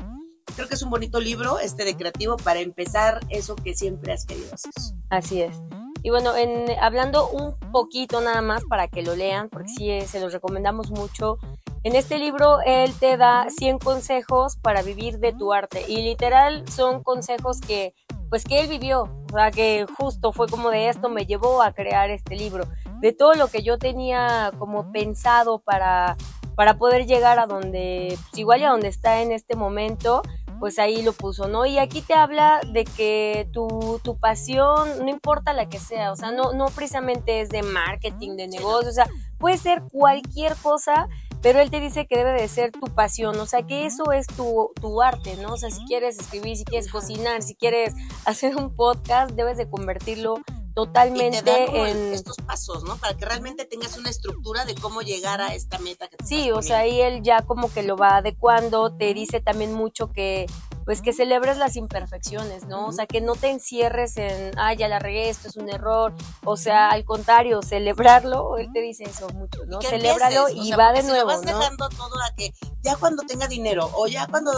creo 0.55 0.69
que 0.69 0.75
es 0.75 0.83
un 0.83 0.91
bonito 0.91 1.21
libro 1.21 1.59
este 1.59 1.85
de 1.85 1.97
creativo 1.97 2.37
para 2.37 2.61
empezar 2.61 3.21
eso 3.29 3.57
que 3.57 3.75
siempre 3.75 4.13
has 4.13 4.25
querido 4.25 4.53
hacer. 4.53 4.73
Así 5.11 5.43
es. 5.43 5.61
Y 6.03 6.11
bueno, 6.11 6.37
en, 6.37 6.71
hablando 6.81 7.31
un 7.31 7.59
poquito 7.73 8.21
nada 8.21 8.43
más 8.43 8.65
para 8.65 8.89
que 8.89 9.03
lo 9.03 9.17
lean, 9.17 9.49
porque 9.49 9.69
sí 9.69 9.91
eh, 9.91 10.07
se 10.07 10.21
los 10.21 10.35
recomendamos 10.35 10.91
mucho. 10.91 11.39
En 11.83 11.97
este 11.97 12.19
libro 12.19 12.59
él 12.67 12.93
te 13.01 13.17
da 13.17 13.47
100 13.49 13.79
consejos 13.79 14.57
para 14.57 14.83
vivir 14.83 15.19
de 15.19 15.33
tu 15.33 15.53
arte 15.53 15.85
y 15.89 16.03
literal 16.03 16.69
son 16.69 17.03
consejos 17.03 17.61
que 17.61 17.95
pues 18.29 18.45
que 18.45 18.61
él 18.61 18.69
vivió, 18.69 19.03
o 19.03 19.35
sea, 19.35 19.51
que 19.51 19.87
justo 19.97 20.33
fue 20.33 20.49
como 20.49 20.71
de 20.71 20.89
esto 20.89 21.09
me 21.09 21.25
llevó 21.25 21.63
a 21.63 21.73
crear 21.73 22.11
este 22.11 22.35
libro, 22.35 22.67
de 23.01 23.13
todo 23.13 23.35
lo 23.35 23.49
que 23.49 23.63
yo 23.63 23.79
tenía 23.79 24.51
como 24.59 24.91
pensado 24.91 25.61
para 25.61 26.17
para 26.55 26.77
poder 26.79 27.07
llegar 27.07 27.39
a 27.39 27.47
donde 27.47 28.17
pues 28.31 28.39
igual 28.39 28.61
y 28.61 28.65
a 28.65 28.71
donde 28.71 28.89
está 28.89 29.23
en 29.23 29.33
este 29.33 29.57
momento, 29.57 30.23
pues 30.65 30.79
ahí 30.79 31.03
lo 31.03 31.13
puso, 31.13 31.47
¿no? 31.47 31.67
Y 31.67 31.77
aquí 31.77 32.01
te 32.01 32.15
habla 32.15 32.63
de 32.73 32.87
que 32.87 33.47
tu, 33.53 34.01
tu 34.03 34.17
pasión, 34.19 35.05
no 35.05 35.11
importa 35.11 35.53
la 35.53 35.69
que 35.69 35.79
sea, 35.79 36.11
o 36.11 36.17
sea, 36.17 36.33
no, 36.33 36.55
no 36.55 36.69
precisamente 36.75 37.43
es 37.43 37.51
de 37.51 37.63
marketing, 37.63 38.39
de 38.39 38.49
negocio, 38.49 38.89
o 38.89 38.95
sea, 38.95 39.07
puede 39.37 39.59
ser 39.59 39.83
cualquier 39.93 40.57
cosa, 40.57 41.07
pero 41.43 41.61
él 41.61 41.71
te 41.71 41.81
dice 41.81 42.07
que 42.07 42.17
debe 42.17 42.33
de 42.33 42.49
ser 42.49 42.73
tu 42.73 42.87
pasión, 42.95 43.39
o 43.39 43.45
sea, 43.45 43.65
que 43.65 43.85
eso 43.85 44.11
es 44.13 44.27
tu, 44.27 44.71
tu 44.81 45.03
arte, 45.03 45.37
¿no? 45.37 45.53
O 45.53 45.57
sea, 45.59 45.71
si 45.71 45.85
quieres 45.85 46.19
escribir, 46.19 46.57
si 46.57 46.65
quieres 46.65 46.91
cocinar, 46.91 47.43
si 47.43 47.55
quieres 47.55 47.93
hacer 48.25 48.57
un 48.57 48.75
podcast, 48.75 49.33
debes 49.33 49.59
de 49.59 49.69
convertirlo 49.69 50.37
totalmente 50.75 51.39
y 51.39 51.43
te 51.43 51.51
da 51.51 51.89
en 51.89 52.13
estos 52.13 52.37
pasos, 52.37 52.85
¿no? 52.85 52.97
Para 52.97 53.17
que 53.17 53.25
realmente 53.25 53.65
tengas 53.65 53.97
una 53.97 54.11
estructura 54.11 54.65
de 54.65 54.75
cómo 54.75 55.03
llegar 55.03 55.41
a 55.41 55.55
esta 55.55 55.79
meta 55.79 56.09
que 56.09 56.17
te 56.17 56.27
Sí, 56.27 56.51
o 56.51 56.63
sea, 56.63 56.81
ahí 56.81 57.01
él 57.01 57.23
ya 57.23 57.43
como 57.43 57.73
que 57.73 57.83
lo 57.83 57.97
va 57.97 58.17
adecuando, 58.17 58.95
te 58.95 59.15
dice 59.15 59.41
también 59.41 59.73
mucho 59.73 60.11
que 60.11 60.47
pues 60.85 61.01
que 61.01 61.13
celebres 61.13 61.57
las 61.57 61.77
imperfecciones, 61.77 62.67
¿no? 62.67 62.87
O 62.87 62.93
sea, 62.93 63.07
que 63.07 63.21
no 63.21 63.37
te 63.37 63.49
encierres 63.49 64.17
en, 64.17 64.53
ah, 64.59 64.75
ya 64.75 64.87
la 64.87 64.99
regué, 64.99 65.31
esto 65.31 65.49
es 65.49 65.57
un 65.57 65.71
error. 65.71 66.13
O 66.45 66.57
sea, 66.57 66.91
al 66.91 67.05
contrario, 67.05 67.63
celebrarlo, 67.63 68.59
él 68.59 68.69
te 68.73 68.83
dice 68.83 69.05
eso 69.05 69.29
mucho, 69.31 69.65
¿no? 69.67 69.81
Celébralo 69.81 70.51
y 70.51 70.69
sea, 70.69 70.77
va 70.77 70.93
de 70.93 71.03
nuevo, 71.03 71.27
vas 71.27 71.43
¿no? 71.43 71.59
dejando 71.59 71.89
todo 71.89 72.21
a 72.21 72.35
que 72.37 72.53
ya 72.85 72.97
cuando 72.97 73.23
tenga 73.25 73.49
dinero 73.49 73.91
o 73.95 74.07
ya 74.07 74.27
cuando 74.27 74.53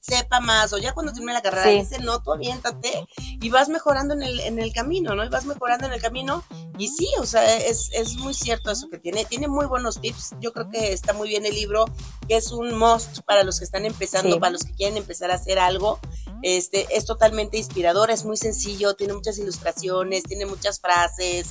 sepa 0.00 0.40
más 0.40 0.72
o 0.72 0.78
ya 0.78 0.94
cuando 0.94 1.12
termine 1.12 1.34
la 1.34 1.42
carrera, 1.42 1.64
Sí. 1.70 1.78
dice, 1.80 1.98
no, 1.98 2.22
tú 2.22 2.32
aviéntate 2.32 3.06
y 3.42 3.50
vas 3.50 3.68
mejorando 3.68 4.14
en 4.14 4.22
el, 4.22 4.40
en 4.40 4.58
el 4.58 4.72
camino, 4.72 5.14
¿no? 5.14 5.22
Y 5.24 5.28
vas 5.28 5.44
mejorando 5.44 5.86
en 5.86 5.92
el 5.92 6.00
camino 6.00 6.42
y 6.78 6.88
sí, 6.88 7.08
o 7.20 7.26
sea, 7.26 7.56
es, 7.58 7.90
es 7.92 8.14
muy 8.16 8.32
cierto 8.32 8.70
eso 8.70 8.88
que 8.88 8.98
tiene, 8.98 9.24
tiene 9.26 9.48
muy 9.48 9.66
buenos 9.66 10.00
tips, 10.00 10.34
yo 10.40 10.52
creo 10.54 10.70
que 10.70 10.92
está 10.94 11.12
muy 11.12 11.28
bien 11.28 11.44
el 11.44 11.54
libro, 11.54 11.84
que 12.26 12.36
es 12.36 12.52
un 12.52 12.78
must 12.78 13.20
para 13.26 13.42
los 13.42 13.58
que 13.58 13.64
están 13.66 13.84
empezando, 13.84 14.34
Sí. 14.34 14.40
para 14.40 14.52
los 14.52 14.62
que 14.64 14.72
quieren 14.72 14.96
empezar 14.96 15.30
a 15.30 15.34
hacer 15.34 15.58
algo, 15.58 15.98
este, 16.42 16.86
es 16.96 17.04
totalmente 17.04 17.58
inspirador, 17.58 18.10
es 18.10 18.24
muy 18.24 18.36
sencillo, 18.38 18.94
tiene 18.94 19.12
muchas 19.12 19.36
ilustraciones, 19.38 20.22
tiene 20.22 20.46
muchas 20.46 20.80
frases, 20.80 21.48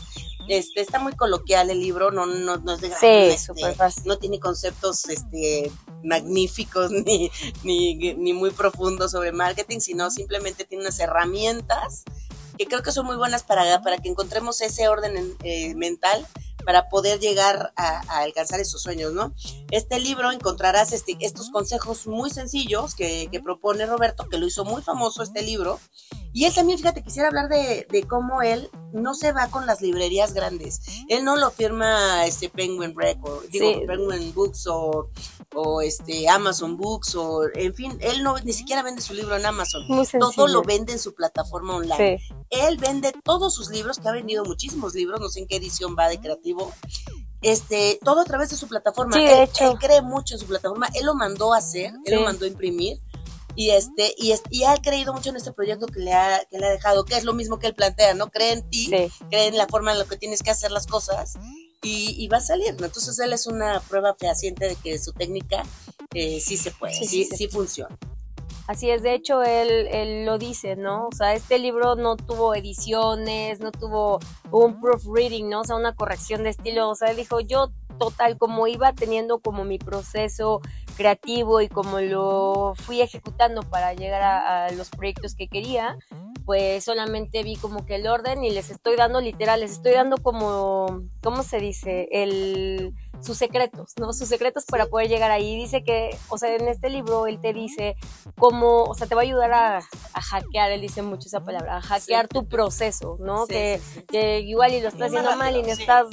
este, 0.48 0.82
está 0.82 1.00
muy 1.00 1.14
coloquial 1.14 1.70
el 1.70 1.80
libro, 1.80 2.12
no, 2.12 2.26
no, 2.26 2.58
no 2.58 2.74
es 2.74 2.82
de 2.82 2.90
gran, 2.90 3.00
Sí, 3.00 3.08
este, 3.08 3.74
fácil. 3.76 4.04
no 4.06 4.18
tiene 4.18 4.40
conceptos 4.40 5.08
este, 5.10 5.72
magníficos 6.04 6.92
ni, 7.06 7.32
ni, 7.64 8.14
ni 8.14 8.34
muy 8.34 8.52
profundos 8.52 9.12
sobre 9.12 9.32
marketing, 9.32 9.80
sino 9.80 10.12
simplemente 10.12 10.66
tiene 10.66 10.84
unas 10.84 11.00
herramientas 11.00 12.04
que 12.58 12.66
creo 12.66 12.82
que 12.82 12.92
son 12.92 13.06
muy 13.06 13.16
buenas 13.16 13.44
para, 13.44 13.82
para 13.82 13.98
que 14.00 14.10
encontremos 14.10 14.62
ese 14.62 14.88
orden 14.88 15.36
eh, 15.44 15.76
mental 15.76 16.26
para 16.66 16.90
poder 16.90 17.20
llegar 17.20 17.72
a, 17.78 18.02
a, 18.12 18.24
alcanzar 18.24 18.60
esos 18.60 18.82
sueños, 18.82 19.14
¿no? 19.14 19.34
Este 19.72 20.02
libro 20.02 20.32
encontrarás 20.32 20.92
este, 20.92 21.16
estos 21.22 21.50
consejos 21.50 22.08
muy 22.08 22.30
sencillos 22.30 22.94
que, 22.94 23.30
que, 23.32 23.40
propone 23.40 23.86
Roberto, 23.86 24.28
que 24.28 24.38
lo 24.38 24.48
hizo 24.48 24.66
muy 24.66 24.82
famoso 24.82 25.24
este 25.24 25.44
libro. 25.44 25.80
Y 26.34 26.46
él 26.46 26.54
también, 26.54 26.78
fíjate, 26.78 27.04
quisiera 27.04 27.30
hablar 27.30 27.50
de, 27.50 27.88
de 27.90 28.04
cómo 28.04 28.42
él 28.42 28.70
no 28.94 29.14
se 29.14 29.32
va 29.32 29.48
con 29.50 29.66
las 29.66 29.82
librerías 29.82 30.34
grandes. 30.34 30.82
Él 31.10 31.24
no 31.24 31.36
lo 31.36 31.52
firma 31.52 32.26
este 32.26 32.50
Penguin 32.50 32.94
Record, 32.96 33.48
digo. 33.50 33.86
Penguin 33.86 34.34
Books 34.34 34.68
o, 34.68 35.10
o 35.56 35.82
este 35.82 36.30
Amazon 36.30 36.78
Books 36.78 37.16
o 37.16 37.44
en 37.54 37.74
fin, 37.74 37.98
él 38.02 38.24
no 38.24 38.38
ni 38.40 38.54
siquiera 38.54 38.84
vende 38.84 39.02
su 39.02 39.14
libro 39.14 39.36
en 39.36 39.46
Amazon. 39.46 39.84
Todo 40.20 40.48
lo 40.48 40.62
vende 40.62 40.94
en 40.94 41.00
su 41.00 41.14
plataforma 41.14 41.76
online. 41.76 42.20
Sí. 42.20 42.34
Él 42.50 42.78
vende 42.78 43.14
todos 43.24 43.54
sus 43.54 43.70
libros, 43.70 44.00
que 44.00 44.08
ha 44.08 44.12
vendido 44.12 44.46
muchísimos 44.46 44.94
libros, 44.94 45.20
no 45.20 45.30
sé 45.30 45.42
en 45.42 45.48
qué 45.48 45.58
edición 45.58 45.96
va 45.98 46.08
de 46.10 46.20
creativo. 46.20 46.74
Este, 47.42 48.00
todo 48.04 48.22
a 48.22 48.26
través 48.26 48.50
de 48.50 48.56
su 48.56 48.68
plataforma. 48.68 49.16
Sí, 49.16 49.22
él, 49.22 49.28
de 49.28 49.44
hecho. 49.44 49.72
él 49.72 49.78
cree 49.78 50.02
mucho 50.02 50.34
en 50.34 50.40
su 50.40 50.48
plataforma. 50.48 50.88
Él 50.96 51.06
lo 51.06 51.14
mandó 51.14 51.54
a 51.54 51.58
hacer, 51.58 51.94
él 52.06 52.16
lo 52.16 52.22
mandó 52.22 52.46
a 52.46 52.48
imprimir 52.48 53.00
y 53.58 53.72
este 53.72 54.14
y, 54.18 54.32
este, 54.32 54.50
y 54.52 54.64
ha 54.66 54.78
creído 54.78 55.14
mucho 55.14 55.32
en 55.32 55.36
este 55.36 55.52
proyecto 55.52 55.88
que 55.88 56.00
le 56.00 56.14
ha 56.14 56.46
que 56.50 56.60
le 56.60 56.68
ha 56.68 56.70
dejado 56.70 57.04
que 57.06 57.18
es 57.18 57.24
lo 57.24 57.34
mismo 57.34 57.58
que 57.58 57.68
él 57.68 57.74
plantea 57.74 58.14
no 58.14 58.30
cree 58.30 58.54
en 58.54 58.70
ti 58.70 58.86
sí. 58.86 59.12
cree 59.30 59.48
en 59.48 59.58
la 59.58 59.68
forma 59.68 59.92
en 59.92 59.98
la 59.98 60.06
que 60.06 60.16
tienes 60.16 60.44
que 60.44 60.52
hacer 60.52 60.72
las 60.72 60.86
cosas 60.86 61.34
y, 61.82 62.16
y 62.24 62.28
va 62.28 62.38
a 62.38 62.42
salir 62.42 62.80
¿no? 62.80 62.86
entonces 62.86 63.18
él 63.18 63.34
es 63.34 63.48
una 63.48 63.82
prueba 63.82 64.16
fehaciente 64.18 64.68
de 64.68 64.76
que 64.76 65.00
su 65.00 65.12
técnica 65.12 65.64
eh, 66.14 66.40
sí 66.40 66.56
se 66.56 66.70
puede 66.70 66.94
sí, 66.94 67.08
sí, 67.08 67.26
sí, 67.26 67.36
sí 67.36 67.48
funciona 67.48 67.98
Así 68.68 68.90
es, 68.90 69.02
de 69.02 69.14
hecho 69.14 69.44
él, 69.44 69.88
él, 69.92 70.26
lo 70.26 70.38
dice, 70.38 70.76
¿no? 70.76 71.08
O 71.08 71.16
sea, 71.16 71.34
este 71.34 71.58
libro 71.58 71.96
no 71.96 72.18
tuvo 72.18 72.54
ediciones, 72.54 73.62
no 73.62 73.72
tuvo 73.72 74.20
un 74.52 74.82
proofreading, 74.82 75.50
¿no? 75.50 75.62
O 75.62 75.64
sea, 75.64 75.78
una 75.78 75.96
corrección 75.96 76.44
de 76.44 76.50
estilo, 76.50 76.90
o 76.90 76.96
sea, 76.96 77.12
él 77.12 77.16
dijo, 77.16 77.40
yo 77.40 77.72
total, 77.98 78.38
como 78.38 78.68
iba 78.68 78.94
teniendo 78.94 79.40
como 79.40 79.64
mi 79.64 79.80
proceso 79.80 80.62
creativo 80.98 81.62
y 81.62 81.70
como 81.70 82.00
lo 82.02 82.74
fui 82.76 83.02
ejecutando 83.02 83.62
para 83.64 83.94
llegar 83.94 84.22
a, 84.22 84.66
a 84.66 84.72
los 84.72 84.90
proyectos 84.90 85.34
que 85.34 85.48
quería, 85.48 85.98
pues 86.48 86.86
solamente 86.86 87.44
vi 87.44 87.58
como 87.58 87.86
que 87.86 87.96
el 87.96 88.08
orden 88.08 88.44
y 88.44 88.52
les 88.52 88.70
estoy 88.70 88.96
dando 88.96 89.20
literal, 89.20 89.60
les 89.60 89.74
estoy 89.74 89.94
dando 89.94 90.18
como, 90.18 91.04
¿cómo 91.22 91.44
se 91.44 91.60
dice? 91.60 92.08
El 92.12 92.94
sus 93.22 93.38
secretos, 93.38 93.94
¿no? 94.00 94.14
Sus 94.14 94.28
secretos 94.28 94.66
para 94.66 94.88
poder 94.88 95.10
llegar 95.10 95.32
ahí. 95.32 95.56
Dice 95.56 95.84
que, 95.84 96.18
o 96.30 96.38
sea, 96.38 96.56
en 96.56 96.68
este 96.68 96.90
libro 96.90 97.28
él 97.28 97.40
te 97.42 97.54
dice 97.54 97.96
cómo, 98.38 98.84
o 98.84 98.94
sea, 98.94 99.08
te 99.08 99.16
va 99.16 99.22
a 99.22 99.24
ayudar 99.24 99.54
a, 99.54 99.78
a 99.78 100.22
hackear, 100.22 100.72
él 100.72 100.82
dice 100.82 101.02
mucho 101.02 101.28
esa 101.28 101.44
palabra, 101.44 101.78
a 101.78 101.82
hackear 101.82 102.26
sí. 102.26 102.30
tu 102.34 102.48
proceso, 102.48 103.18
¿no? 103.20 103.46
Sí, 103.46 103.54
que, 103.54 103.82
sí, 103.84 104.02
que, 104.04 104.40
igual 104.42 104.74
y 104.74 104.82
lo 104.82 104.90
estás 104.90 105.08
haciendo 105.08 105.36
mal 105.36 105.56
y 105.56 105.64
no 105.64 105.70
estás 105.70 106.08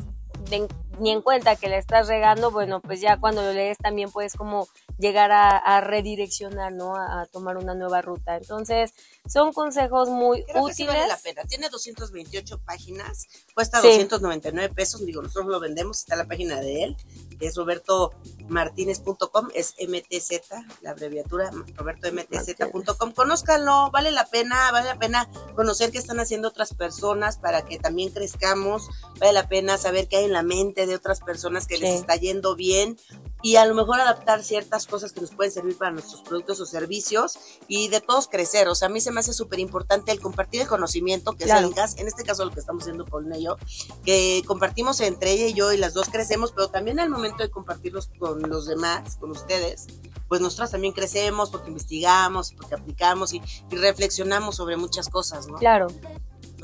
de, 0.50 0.68
ni 0.98 1.10
en 1.10 1.22
cuenta 1.22 1.56
que 1.56 1.68
le 1.68 1.78
estás 1.78 2.08
regando, 2.08 2.50
bueno, 2.50 2.80
pues 2.80 3.00
ya 3.00 3.18
cuando 3.18 3.42
lo 3.42 3.52
lees 3.52 3.78
también 3.78 4.10
puedes 4.10 4.34
como 4.34 4.68
llegar 4.98 5.32
a, 5.32 5.56
a 5.56 5.80
redireccionar, 5.80 6.72
¿no? 6.72 6.96
A, 6.96 7.22
a, 7.22 7.26
tomar 7.26 7.56
una 7.56 7.74
nueva 7.74 8.02
ruta. 8.02 8.36
Entonces, 8.36 8.92
son 9.26 9.52
consejos 9.52 10.08
muy 10.08 10.44
Creo 10.44 10.62
útiles. 10.62 10.76
Que 10.76 10.82
sí 10.82 10.86
vale 10.86 11.08
la 11.08 11.16
pena. 11.16 11.42
Tiene 11.44 11.68
228 11.68 12.58
páginas, 12.64 13.26
cuesta 13.54 13.80
sí. 13.80 13.88
299 13.88 14.74
pesos, 14.74 15.04
digo, 15.04 15.22
nosotros 15.22 15.46
lo 15.46 15.60
vendemos, 15.60 16.00
está 16.00 16.16
la 16.16 16.26
página 16.26 16.60
de 16.60 16.84
él, 16.84 16.96
que 17.38 17.46
es 17.46 17.56
robertomartinez.com, 17.56 19.48
es 19.54 19.74
MTZ, 19.78 20.82
la 20.82 20.90
abreviatura, 20.90 21.50
robertomtz.com. 21.74 23.12
Conózcanlo, 23.12 23.90
vale 23.90 24.10
la 24.10 24.26
pena, 24.26 24.70
vale 24.72 24.86
la 24.88 24.98
pena 24.98 25.28
conocer 25.54 25.90
qué 25.90 25.98
están 25.98 26.20
haciendo 26.20 26.48
otras 26.48 26.74
personas 26.74 27.38
para 27.38 27.64
que 27.64 27.78
también 27.78 28.10
crezcamos, 28.10 28.88
vale 29.18 29.32
la 29.32 29.48
pena 29.48 29.78
saber 29.78 30.08
qué 30.08 30.18
hay 30.18 30.24
en 30.24 30.32
la 30.32 30.42
mente 30.42 30.86
de 30.86 30.94
otras 30.94 31.20
personas 31.20 31.66
que 31.66 31.76
sí. 31.76 31.82
les 31.82 31.94
está 32.00 32.16
yendo 32.16 32.54
bien 32.54 32.98
y 33.42 33.56
a 33.56 33.66
lo 33.66 33.74
mejor 33.74 34.00
adaptar 34.00 34.42
ciertas 34.42 34.83
cosas 34.86 35.12
que 35.12 35.20
nos 35.20 35.34
pueden 35.34 35.52
servir 35.52 35.76
para 35.76 35.90
nuestros 35.90 36.22
productos 36.22 36.60
o 36.60 36.66
servicios 36.66 37.38
y 37.68 37.88
de 37.88 38.00
todos 38.00 38.28
crecer. 38.28 38.68
O 38.68 38.74
sea, 38.74 38.88
a 38.88 38.90
mí 38.90 39.00
se 39.00 39.10
me 39.10 39.20
hace 39.20 39.32
súper 39.32 39.58
importante 39.58 40.12
el 40.12 40.20
compartir 40.20 40.62
el 40.62 40.68
conocimiento, 40.68 41.32
que 41.32 41.44
claro. 41.44 41.60
es 41.60 41.66
el 41.66 41.74
gas, 41.74 41.98
en 41.98 42.06
este 42.06 42.24
caso 42.24 42.44
lo 42.44 42.50
que 42.50 42.60
estamos 42.60 42.82
haciendo 42.82 43.06
con 43.06 43.32
ello, 43.32 43.56
que 44.04 44.42
compartimos 44.46 45.00
entre 45.00 45.32
ella 45.32 45.46
y 45.46 45.54
yo 45.54 45.72
y 45.72 45.76
las 45.76 45.94
dos 45.94 46.08
crecemos, 46.08 46.52
pero 46.52 46.68
también 46.68 47.00
al 47.00 47.10
momento 47.10 47.42
de 47.42 47.50
compartirlos 47.50 48.10
con 48.18 48.42
los 48.42 48.66
demás, 48.66 49.16
con 49.16 49.30
ustedes, 49.30 49.86
pues 50.28 50.40
nosotras 50.40 50.70
también 50.70 50.92
crecemos 50.92 51.50
porque 51.50 51.68
investigamos, 51.68 52.52
porque 52.52 52.74
aplicamos 52.74 53.32
y, 53.32 53.42
y 53.70 53.76
reflexionamos 53.76 54.56
sobre 54.56 54.76
muchas 54.76 55.08
cosas, 55.08 55.48
¿no? 55.48 55.58
Claro. 55.58 55.86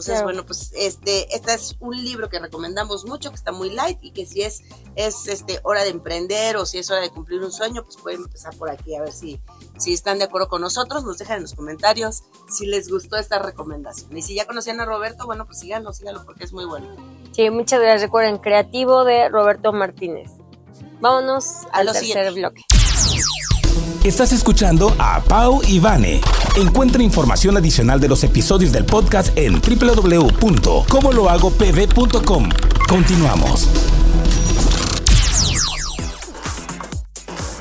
Entonces, 0.01 0.15
Claro. 0.23 0.27
bueno, 0.29 0.47
pues 0.47 0.73
este, 0.75 1.35
este 1.35 1.53
es 1.53 1.77
un 1.79 1.95
libro 2.03 2.31
que 2.31 2.39
recomendamos 2.39 3.05
mucho, 3.05 3.29
que 3.29 3.37
está 3.37 3.53
muy 3.53 3.69
light 3.69 3.99
y 4.01 4.13
que 4.13 4.25
si 4.25 4.41
es, 4.41 4.63
es 4.97 5.27
este, 5.29 5.61
hora 5.63 5.85
de 5.85 5.91
emprender 5.91 6.57
o 6.57 6.65
si 6.65 6.79
es 6.79 6.91
hora 6.91 7.03
de 7.03 7.11
cumplir 7.11 7.43
un 7.43 7.53
sueño, 7.53 7.85
pues 7.85 7.99
pueden 7.99 8.23
empezar 8.23 8.57
por 8.57 8.71
aquí 8.71 8.95
a 8.97 9.03
ver 9.03 9.13
si, 9.13 9.39
si 9.79 9.93
están 9.93 10.19
de 10.19 10.25
acuerdo 10.25 10.49
con 10.49 10.63
nosotros. 10.63 11.05
Nos 11.05 11.19
dejan 11.19 11.37
en 11.37 11.43
los 11.43 11.55
comentarios 11.55 12.23
si 12.49 12.65
les 12.65 12.89
gustó 12.89 13.17
esta 13.17 13.39
recomendación. 13.41 14.17
Y 14.17 14.23
si 14.23 14.35
ya 14.35 14.47
conocían 14.47 14.81
a 14.81 14.87
Roberto, 14.87 15.27
bueno, 15.27 15.45
pues 15.47 15.59
síganlo, 15.59 15.93
síganlo 15.93 16.25
porque 16.25 16.45
es 16.45 16.53
muy 16.55 16.65
bueno. 16.65 16.87
Sí, 17.33 17.51
muchas 17.51 17.81
gracias. 17.81 18.03
Recuerden, 18.03 18.39
creativo 18.39 19.05
de 19.05 19.29
Roberto 19.29 19.73
Martínez. 19.75 20.31
Vámonos 21.01 21.45
A 21.73 21.79
al 21.81 21.87
tercer 21.89 22.05
siguiente. 22.05 22.31
bloque. 22.41 22.63
Estás 24.05 24.33
escuchando 24.33 24.95
a 24.99 25.23
Pau 25.23 25.63
y 25.67 25.79
Vane. 25.79 26.21
Encuentra 26.57 27.03
información 27.03 27.55
adicional 27.57 28.01
de 28.01 28.09
los 28.09 28.25
episodios 28.25 28.73
del 28.73 28.87
podcast 28.87 29.37
en 29.37 29.61
www.comolohagopv.com. 29.61 32.49
Continuamos. 32.89 33.69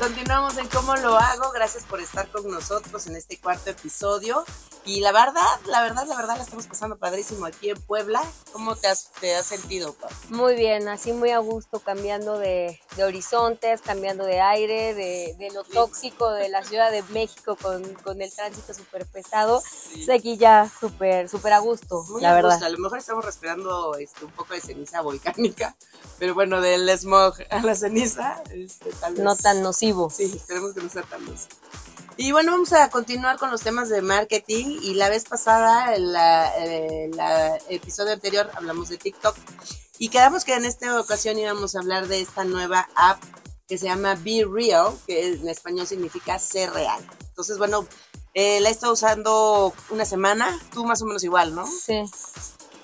Continuamos 0.00 0.56
en 0.56 0.66
cómo 0.68 0.96
lo 0.96 1.18
hago. 1.18 1.52
Gracias 1.52 1.84
por 1.84 2.00
estar 2.00 2.26
con 2.28 2.50
nosotros 2.50 3.06
en 3.06 3.16
este 3.16 3.38
cuarto 3.38 3.68
episodio. 3.70 4.44
Y 4.86 5.00
la 5.00 5.12
verdad, 5.12 5.42
la 5.66 5.82
verdad, 5.82 6.06
la 6.06 6.16
verdad, 6.16 6.36
la 6.38 6.42
estamos 6.42 6.66
pasando 6.66 6.98
padrísimo 6.98 7.44
aquí 7.44 7.68
en 7.70 7.80
Puebla. 7.82 8.22
¿Cómo 8.52 8.74
te 8.76 8.88
has, 8.88 9.10
te 9.20 9.36
has 9.36 9.46
sentido, 9.46 9.92
Pau? 9.92 10.10
Muy 10.30 10.54
bien, 10.56 10.88
así 10.88 11.12
muy 11.12 11.30
a 11.30 11.38
gusto, 11.38 11.80
cambiando 11.80 12.38
de, 12.38 12.80
de 12.96 13.04
horizontes, 13.04 13.82
cambiando 13.82 14.24
de 14.24 14.40
aire, 14.40 14.94
de, 14.94 15.36
de 15.38 15.50
lo 15.50 15.64
tóxico 15.64 16.30
de 16.30 16.48
la 16.48 16.64
Ciudad 16.64 16.90
de 16.90 17.02
México 17.10 17.56
con, 17.60 17.94
con 17.96 18.22
el 18.22 18.32
tránsito 18.34 18.72
súper 18.72 19.06
pesado. 19.06 19.62
Estoy 19.94 20.16
aquí 20.16 20.36
ya 20.38 20.68
súper, 20.80 21.28
súper 21.28 21.52
a 21.52 21.58
gusto, 21.58 22.02
Muy 22.08 22.22
la 22.22 22.30
a 22.30 22.34
verdad. 22.34 22.52
gusto. 22.52 22.64
A 22.66 22.70
lo 22.70 22.78
mejor 22.78 22.98
estamos 22.98 23.24
respirando 23.24 23.94
este, 23.96 24.24
un 24.24 24.32
poco 24.32 24.54
de 24.54 24.62
ceniza 24.62 25.02
volcánica, 25.02 25.76
pero 26.18 26.34
bueno, 26.34 26.60
del 26.62 26.88
smog 26.98 27.34
a 27.50 27.60
la 27.60 27.74
ceniza, 27.74 28.42
este, 28.50 28.90
tal 28.94 29.12
vez. 29.14 29.22
No 29.22 29.36
tan 29.36 29.62
nocivo. 29.62 30.08
Sí, 30.10 30.24
esperemos 30.34 30.74
que 30.74 30.80
no 30.82 30.88
sea 30.88 31.02
tan 31.02 31.22
luz. 31.26 31.48
Y 32.22 32.32
bueno, 32.32 32.52
vamos 32.52 32.74
a 32.74 32.90
continuar 32.90 33.38
con 33.38 33.50
los 33.50 33.62
temas 33.62 33.88
de 33.88 34.02
marketing. 34.02 34.78
Y 34.82 34.92
la 34.92 35.08
vez 35.08 35.24
pasada, 35.24 35.94
en 35.94 36.12
la, 36.12 36.52
eh, 36.58 37.10
episodio 37.70 38.12
anterior, 38.12 38.50
hablamos 38.54 38.90
de 38.90 38.98
TikTok. 38.98 39.34
Y 39.98 40.10
quedamos 40.10 40.44
que 40.44 40.52
en 40.52 40.66
esta 40.66 41.00
ocasión 41.00 41.38
íbamos 41.38 41.74
a 41.74 41.78
hablar 41.78 42.08
de 42.08 42.20
esta 42.20 42.44
nueva 42.44 42.86
app 42.94 43.22
que 43.66 43.78
se 43.78 43.86
llama 43.86 44.16
Be 44.16 44.44
Real, 44.46 44.92
que 45.06 45.32
en 45.32 45.48
español 45.48 45.86
significa 45.86 46.38
ser 46.38 46.70
real. 46.72 47.02
Entonces, 47.30 47.56
bueno, 47.56 47.86
eh, 48.34 48.60
la 48.60 48.68
he 48.68 48.72
estado 48.72 48.92
usando 48.92 49.72
una 49.88 50.04
semana, 50.04 50.60
tú 50.74 50.84
más 50.84 51.00
o 51.00 51.06
menos 51.06 51.24
igual, 51.24 51.54
¿no? 51.54 51.66
Sí. 51.66 52.02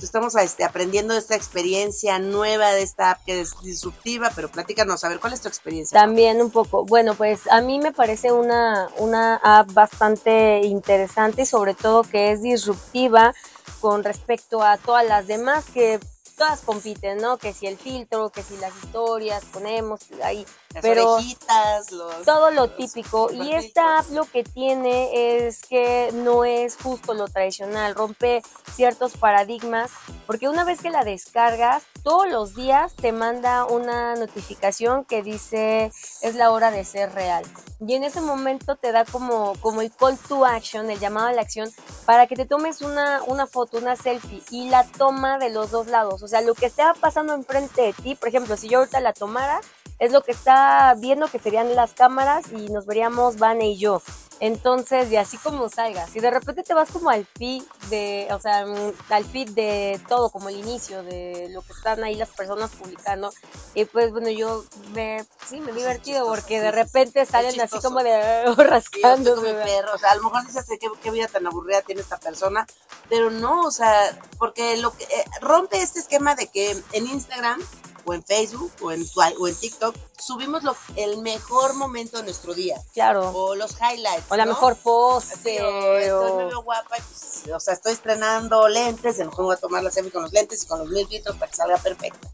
Estamos 0.02 0.34
este, 0.36 0.64
aprendiendo 0.64 1.14
esta 1.14 1.34
experiencia 1.34 2.18
nueva 2.18 2.72
de 2.72 2.82
esta 2.82 3.12
app 3.12 3.24
que 3.24 3.40
es 3.40 3.58
disruptiva, 3.62 4.30
pero 4.34 4.50
platícanos, 4.50 5.02
a 5.04 5.08
ver, 5.08 5.20
¿cuál 5.20 5.32
es 5.32 5.40
tu 5.40 5.48
experiencia? 5.48 5.98
También 5.98 6.42
un 6.42 6.50
poco. 6.50 6.84
Bueno, 6.84 7.14
pues 7.14 7.46
a 7.50 7.60
mí 7.62 7.78
me 7.78 7.92
parece 7.92 8.32
una, 8.32 8.88
una 8.98 9.36
app 9.36 9.72
bastante 9.72 10.60
interesante 10.64 11.42
y 11.42 11.46
sobre 11.46 11.74
todo 11.74 12.02
que 12.02 12.32
es 12.32 12.42
disruptiva 12.42 13.34
con 13.80 14.04
respecto 14.04 14.62
a 14.62 14.76
todas 14.76 15.06
las 15.06 15.26
demás 15.26 15.64
que 15.72 15.98
todas 16.36 16.60
compiten, 16.60 17.18
¿no? 17.18 17.38
Que 17.38 17.52
si 17.52 17.66
el 17.66 17.78
filtro, 17.78 18.30
que 18.30 18.42
si 18.42 18.56
las 18.58 18.72
historias 18.82 19.44
ponemos 19.46 20.00
ahí, 20.22 20.46
Las 20.76 20.83
pero 20.83 21.12
orejitas, 21.14 21.90
los... 21.90 22.23
todo 22.25 22.50
lo 22.50 22.66
los 22.66 22.76
típico. 22.76 23.33
Y 23.33 23.54
esta 23.54 24.00
app 24.00 24.11
lo 24.11 24.26
que 24.26 24.45
tiene 24.45 25.47
es 25.47 25.62
que 25.62 26.11
no 26.12 26.45
es 26.45 26.76
justo 26.76 27.14
lo 27.14 27.28
tradicional, 27.28 27.95
rompe 27.95 28.42
ciertos 28.75 29.16
paradigmas, 29.16 29.90
porque 30.26 30.50
una 30.50 30.64
vez 30.64 30.83
que 30.83 30.90
la 30.90 31.02
descargas, 31.02 31.85
todos 32.02 32.28
los 32.28 32.54
días 32.54 32.95
te 32.95 33.12
manda 33.12 33.64
una 33.64 34.16
notificación 34.16 35.06
que 35.06 35.23
dice 35.23 35.90
es 36.21 36.35
la 36.35 36.50
hora 36.50 36.71
de 36.71 36.85
ser 36.85 37.11
real. 37.14 37.45
Y 37.80 37.95
en 37.95 38.04
ese 38.04 38.21
momento 38.21 38.76
te 38.76 38.92
da 38.92 39.06
como, 39.06 39.54
como 39.61 39.80
el 39.80 39.90
call 39.90 40.18
to 40.28 40.45
action, 40.45 40.90
el 40.90 40.99
llamado 40.99 41.28
a 41.28 41.33
la 41.33 41.40
acción, 41.40 41.71
para 42.04 42.26
que 42.26 42.37
te 42.37 42.45
tomes 42.45 42.83
una, 42.83 43.23
una 43.23 43.47
foto, 43.47 43.78
una 43.78 43.97
selfie 43.97 44.42
y 44.50 44.68
la 44.68 44.85
toma 44.85 45.38
de 45.38 45.49
los 45.49 45.71
dos 45.71 45.87
lados. 45.87 46.23
O 46.23 46.28
sea, 46.28 46.42
lo 46.42 46.54
que 46.54 46.66
está 46.66 46.92
pasando 46.92 47.33
enfrente 47.33 47.80
de 47.80 47.92
ti, 47.95 48.14
por 48.14 48.28
ejemplo, 48.28 48.59
si 48.59 48.68
yo 48.68 48.80
ahorita 48.80 49.00
la 49.00 49.14
tomara, 49.14 49.62
es 49.98 50.12
lo 50.12 50.22
que 50.22 50.32
está 50.32 50.94
viendo 50.98 51.28
que 51.28 51.38
serían 51.38 51.74
las 51.74 51.94
cámaras 51.94 52.52
y 52.52 52.68
nos 52.68 52.86
veríamos 52.86 53.38
Vane 53.38 53.70
y 53.70 53.78
yo. 53.78 54.02
Entonces, 54.38 55.10
y 55.10 55.16
así 55.16 55.38
como 55.38 55.70
salgas, 55.70 56.10
si 56.10 56.20
de 56.20 56.30
repente 56.30 56.62
te 56.62 56.74
vas 56.74 56.90
como 56.90 57.08
al 57.08 57.24
feed 57.24 57.62
de, 57.88 58.28
o 58.32 58.38
sea, 58.38 58.66
mm, 58.66 58.92
al 59.08 59.24
feed 59.24 59.50
de 59.50 59.98
todo, 60.08 60.28
como 60.28 60.50
el 60.50 60.56
inicio 60.56 61.02
de 61.02 61.48
lo 61.52 61.62
que 61.62 61.72
están 61.72 62.04
ahí 62.04 62.16
las 62.16 62.28
personas 62.28 62.70
publicando, 62.72 63.32
y 63.74 63.86
pues 63.86 64.10
bueno, 64.10 64.28
yo 64.28 64.64
me, 64.92 65.24
sí, 65.46 65.58
me 65.60 65.70
he 65.70 65.74
divertido 65.74 66.26
porque 66.26 66.59
sí, 66.59 66.61
de 66.61 66.70
sí, 66.70 66.76
repente 66.76 67.24
sí. 67.24 67.32
salen 67.32 67.59
así 67.59 67.80
como 67.80 68.02
de 68.02 68.44
Sí, 68.46 68.62
rascando. 68.62 69.40
perro, 69.40 69.94
o 69.94 69.98
sea, 69.98 70.11
a 70.11 70.16
lo 70.16 70.24
mejor 70.24 70.46
dices 70.46 70.66
¿qué, 70.68 70.87
qué 71.02 71.11
vida 71.11 71.28
tan 71.28 71.46
aburrida 71.46 71.80
tiene 71.80 72.02
esta 72.02 72.18
persona, 72.18 72.66
pero 73.09 73.30
no, 73.30 73.62
o 73.62 73.70
sea, 73.70 74.18
porque 74.38 74.76
lo 74.76 74.94
que 74.94 75.04
eh, 75.04 75.24
rompe 75.40 75.80
este 75.80 76.00
esquema 76.00 76.35
de 76.35 76.48
que 76.48 76.76
en 76.92 77.06
Instagram 77.06 77.59
o 78.07 78.14
en 78.14 78.25
Facebook 78.25 78.73
o 78.83 78.92
en, 78.92 79.05
o 79.38 79.49
en 79.49 79.55
TikTok 79.55 79.95
subimos 80.19 80.62
lo, 80.62 80.75
el 80.97 81.19
mejor 81.19 81.75
momento 81.75 82.16
de 82.19 82.23
nuestro 82.23 82.55
día 82.55 82.81
Claro. 82.95 83.31
o 83.35 83.55
los 83.55 83.73
highlights. 83.81 84.25
O 84.31 84.37
la 84.37 84.45
¿no? 84.47 84.53
mejor 84.53 84.77
pose. 84.77 85.61
o 85.62 85.99
estoy 85.99 86.09
o- 86.11 86.37
me 86.37 86.45
veo 86.47 86.62
guapa, 86.62 86.88
pues, 86.88 87.42
o 87.55 87.61
sea, 87.61 87.75
estoy 87.75 87.92
estrenando 87.92 88.69
lentes, 88.69 89.19
me 89.19 89.27
pongo 89.27 89.53
a 89.53 89.57
tomar 89.57 89.83
la 89.83 89.90
selfie 89.90 90.12
con 90.12 90.23
los 90.23 90.33
lentes 90.33 90.62
y 90.62 90.66
con 90.66 90.79
los 90.79 90.88
mil 90.88 91.07
filtros 91.07 91.37
para 91.37 91.51
que 91.51 91.57
salga 91.57 91.77
perfecta. 91.79 92.29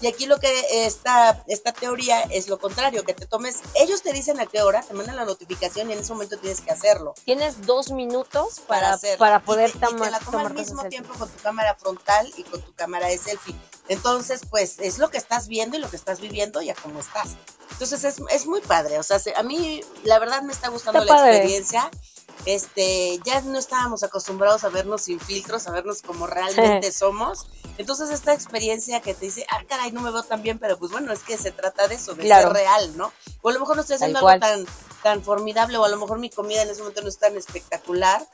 Y 0.00 0.06
aquí 0.06 0.26
lo 0.26 0.38
que 0.38 0.86
esta, 0.86 1.42
esta 1.46 1.72
teoría 1.72 2.20
es 2.22 2.48
lo 2.48 2.58
contrario, 2.58 3.04
que 3.04 3.14
te 3.14 3.26
tomes, 3.26 3.56
ellos 3.74 4.02
te 4.02 4.12
dicen 4.12 4.38
a 4.40 4.46
qué 4.46 4.62
hora, 4.62 4.82
te 4.82 4.92
mandan 4.94 5.16
la 5.16 5.24
notificación 5.24 5.88
y 5.90 5.94
en 5.94 6.00
ese 6.00 6.12
momento 6.12 6.36
tienes 6.38 6.60
que 6.60 6.70
hacerlo. 6.70 7.14
Tienes 7.24 7.62
dos 7.66 7.90
minutos 7.90 8.60
Para, 8.60 8.80
para, 8.82 8.94
hacerlo. 8.94 9.18
para 9.18 9.36
Y 9.36 9.40
poder 9.40 9.70
te, 9.72 9.78
y 9.78 9.80
te 9.80 9.86
tomar, 9.86 10.10
la 10.10 10.18
toma 10.18 10.30
tomar 10.32 10.46
al 10.46 10.54
mismo 10.54 10.82
selfie. 10.82 10.90
tiempo 10.98 11.14
con 11.18 11.28
tu 11.30 11.42
cámara 11.42 11.74
frontal 11.76 12.32
y 12.36 12.42
con 12.44 12.60
tu 12.62 12.74
cámara 12.74 13.08
de 13.08 13.16
selfie. 13.18 13.54
Entonces, 13.88 14.40
pues 14.50 14.78
es 14.80 14.98
lo 14.98 15.10
que 15.10 15.16
estás 15.18 15.48
viendo 15.48 15.76
y 15.76 15.80
lo 15.80 15.88
que 15.88 15.96
estás 15.96 16.20
viviendo 16.20 16.60
y 16.60 16.70
a 16.70 16.74
cómo 16.74 17.00
estás. 17.00 17.36
Entonces 17.70 18.04
es, 18.04 18.16
es 18.30 18.46
muy 18.46 18.60
padre. 18.60 18.98
O 18.98 19.02
sea, 19.02 19.18
se- 19.18 19.34
a 19.36 19.42
mí 19.42 19.80
la 20.04 20.18
verdad 20.18 20.42
me 20.42 20.52
está 20.52 20.68
gustando 20.68 21.00
Está 21.00 21.12
la 21.14 21.18
padre. 21.20 21.36
experiencia. 21.36 21.90
Este, 22.44 23.18
ya 23.24 23.40
no 23.40 23.58
estábamos 23.58 24.02
acostumbrados 24.02 24.62
a 24.64 24.68
vernos 24.68 25.02
sin 25.02 25.18
filtros, 25.18 25.66
a 25.66 25.72
vernos 25.72 26.02
como 26.02 26.26
realmente 26.26 26.92
somos. 26.92 27.46
Entonces 27.78 28.10
esta 28.10 28.32
experiencia 28.32 29.00
que 29.00 29.14
te 29.14 29.26
dice, 29.26 29.46
ah, 29.50 29.62
caray, 29.68 29.92
no 29.92 30.00
me 30.00 30.10
veo 30.10 30.22
tan 30.22 30.42
bien, 30.42 30.58
pero 30.58 30.78
pues 30.78 30.92
bueno, 30.92 31.12
es 31.12 31.20
que 31.22 31.36
se 31.38 31.50
trata 31.52 31.88
de 31.88 31.96
eso, 31.96 32.14
de 32.14 32.22
Claro. 32.24 32.48
ser 32.48 32.56
real, 32.56 32.96
¿no? 32.96 33.12
O 33.42 33.48
a 33.48 33.52
lo 33.52 33.60
mejor 33.60 33.76
no 33.76 33.82
estoy 33.82 33.96
haciendo 33.96 34.18
algo 34.26 34.40
tan, 34.40 34.64
tan 35.02 35.22
formidable, 35.22 35.76
o 35.76 35.84
a 35.84 35.88
lo 35.88 35.96
mejor 35.98 36.18
mi 36.18 36.30
comida 36.30 36.62
en 36.62 36.70
ese 36.70 36.80
momento 36.80 37.02
no 37.02 37.08
es 37.08 37.18
tan 37.18 37.36
espectacular, 37.36 38.26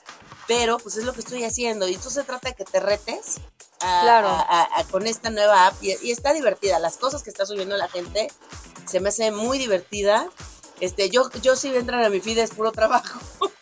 pero 0.47 0.79
pues 0.79 0.97
es 0.97 1.05
lo 1.05 1.13
que 1.13 1.21
estoy 1.21 1.45
haciendo. 1.45 1.89
Y 1.89 1.95
entonces 1.95 2.23
se 2.23 2.27
trata 2.27 2.51
de 2.51 2.55
que 2.55 2.65
te 2.65 2.79
retes 2.81 3.37
a- 3.81 4.01
Claro. 4.03 4.29
a- 4.29 4.69
a- 4.79 4.85
con 4.85 5.07
esta 5.07 5.31
nueva 5.31 5.67
app 5.67 5.83
y, 5.83 5.97
y 6.03 6.13
está 6.13 6.33
divertida. 6.33 6.79
Las 6.79 6.97
cosas 6.99 7.23
que 7.23 7.31
está 7.31 7.47
subiendo 7.47 7.77
la 7.77 7.89
gente 7.89 8.31
se 8.87 9.01
me 9.01 9.09
hace 9.09 9.31
muy 9.33 9.59
divertida. 9.59 10.29
Este, 10.81 11.11
yo, 11.11 11.31
yo 11.43 11.57
si 11.57 11.75
entran 11.75 12.05
a 12.05 12.09
mi 12.11 12.21
feed 12.21 12.39
es 12.39 12.51
puro 12.51 12.71
trabajo. 12.73 13.19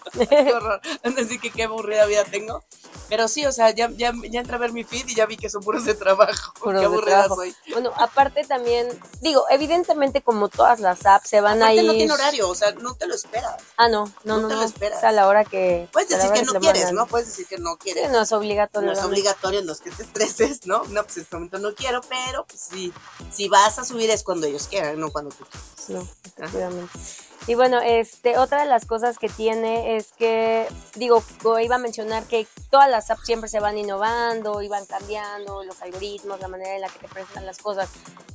qué 0.29 0.53
horror. 0.53 0.81
Así 1.03 1.39
que 1.39 1.51
qué 1.51 1.63
aburrida 1.63 2.05
vida 2.05 2.23
tengo. 2.25 2.63
Pero 3.09 3.27
sí, 3.27 3.45
o 3.45 3.51
sea, 3.51 3.71
ya, 3.71 3.89
ya, 3.91 4.13
ya 4.29 4.39
entré 4.39 4.55
a 4.55 4.59
ver 4.59 4.71
mi 4.71 4.85
feed 4.85 5.07
y 5.09 5.15
ya 5.15 5.25
vi 5.25 5.35
que 5.35 5.49
son 5.49 5.61
puros 5.63 5.83
de 5.83 5.95
trabajo. 5.95 6.53
Puros 6.61 6.79
qué 6.79 6.85
aburrida 6.85 7.27
soy. 7.27 7.53
Bueno, 7.73 7.91
aparte 7.97 8.43
también, 8.45 8.87
digo, 9.21 9.45
evidentemente 9.49 10.21
como 10.21 10.47
todas 10.47 10.79
las 10.79 11.05
apps 11.05 11.27
se 11.29 11.41
van 11.41 11.61
a 11.61 11.65
Aparte 11.65 11.81
ir... 11.81 11.87
no 11.87 11.93
tiene 11.93 12.13
horario, 12.13 12.47
o 12.49 12.55
sea, 12.55 12.71
no 12.71 12.95
te 12.95 13.07
lo 13.07 13.15
esperas. 13.15 13.61
Ah, 13.75 13.89
no, 13.89 14.05
no, 14.23 14.37
No 14.37 14.41
no, 14.43 14.47
te 14.47 14.53
no. 14.53 14.59
lo 14.61 14.65
esperas. 14.65 14.99
Es 14.99 15.03
a 15.03 15.11
la 15.11 15.27
hora 15.27 15.43
que... 15.43 15.89
Puedes 15.91 16.11
a 16.13 16.17
decir 16.17 16.31
que 16.31 16.43
no 16.43 16.53
quieres, 16.59 16.83
mandan. 16.85 16.95
¿no? 16.95 17.07
Puedes 17.07 17.27
decir 17.27 17.47
que 17.47 17.57
no 17.57 17.73
Sí, 17.73 17.79
quieres. 17.91 18.11
no 18.11 18.21
es 18.21 18.31
obligatorio. 18.31 18.87
no 18.93 18.97
es 18.97 19.03
obligatorio, 19.03 19.61
no 19.63 19.73
es 19.73 19.81
que 19.81 19.91
te 19.91 20.03
estreses, 20.03 20.65
¿no? 20.65 20.83
No, 20.85 21.03
pues 21.03 21.17
en 21.17 21.23
este 21.23 21.35
momento 21.35 21.59
no 21.59 21.73
quiero, 21.75 21.99
pero 22.07 22.45
pues, 22.45 22.61
si, 22.71 22.93
si 23.29 23.49
vas 23.49 23.77
a 23.77 23.83
subir 23.83 24.09
es 24.09 24.23
cuando 24.23 24.47
ellos 24.47 24.67
quieran, 24.67 24.97
no 24.99 25.11
cuando 25.11 25.31
tú 25.31 25.43
quieras. 25.45 25.89
No, 25.89 26.07
efectivamente. 26.25 26.97
Y 27.47 27.55
bueno, 27.55 27.81
este, 27.81 28.37
otra 28.37 28.61
de 28.61 28.67
las 28.67 28.85
cosas 28.85 29.17
que 29.17 29.27
tiene 29.27 29.97
es 29.97 30.00
que, 30.07 30.67
digo, 30.95 31.23
iba 31.61 31.75
a 31.75 31.79
mencionar 31.79 32.23
que 32.23 32.47
todas 32.69 32.89
las 32.89 33.09
apps 33.09 33.25
siempre 33.25 33.49
se 33.49 33.59
van 33.59 33.77
innovando, 33.77 34.61
iban 34.61 34.85
cambiando 34.85 35.63
los 35.63 35.81
algoritmos, 35.81 36.39
la 36.39 36.47
manera 36.47 36.75
en 36.75 36.81
la 36.81 36.89
que 36.89 36.99
te 36.99 37.07
presentan 37.07 37.45
las 37.45 37.57
cosas. 37.57 37.89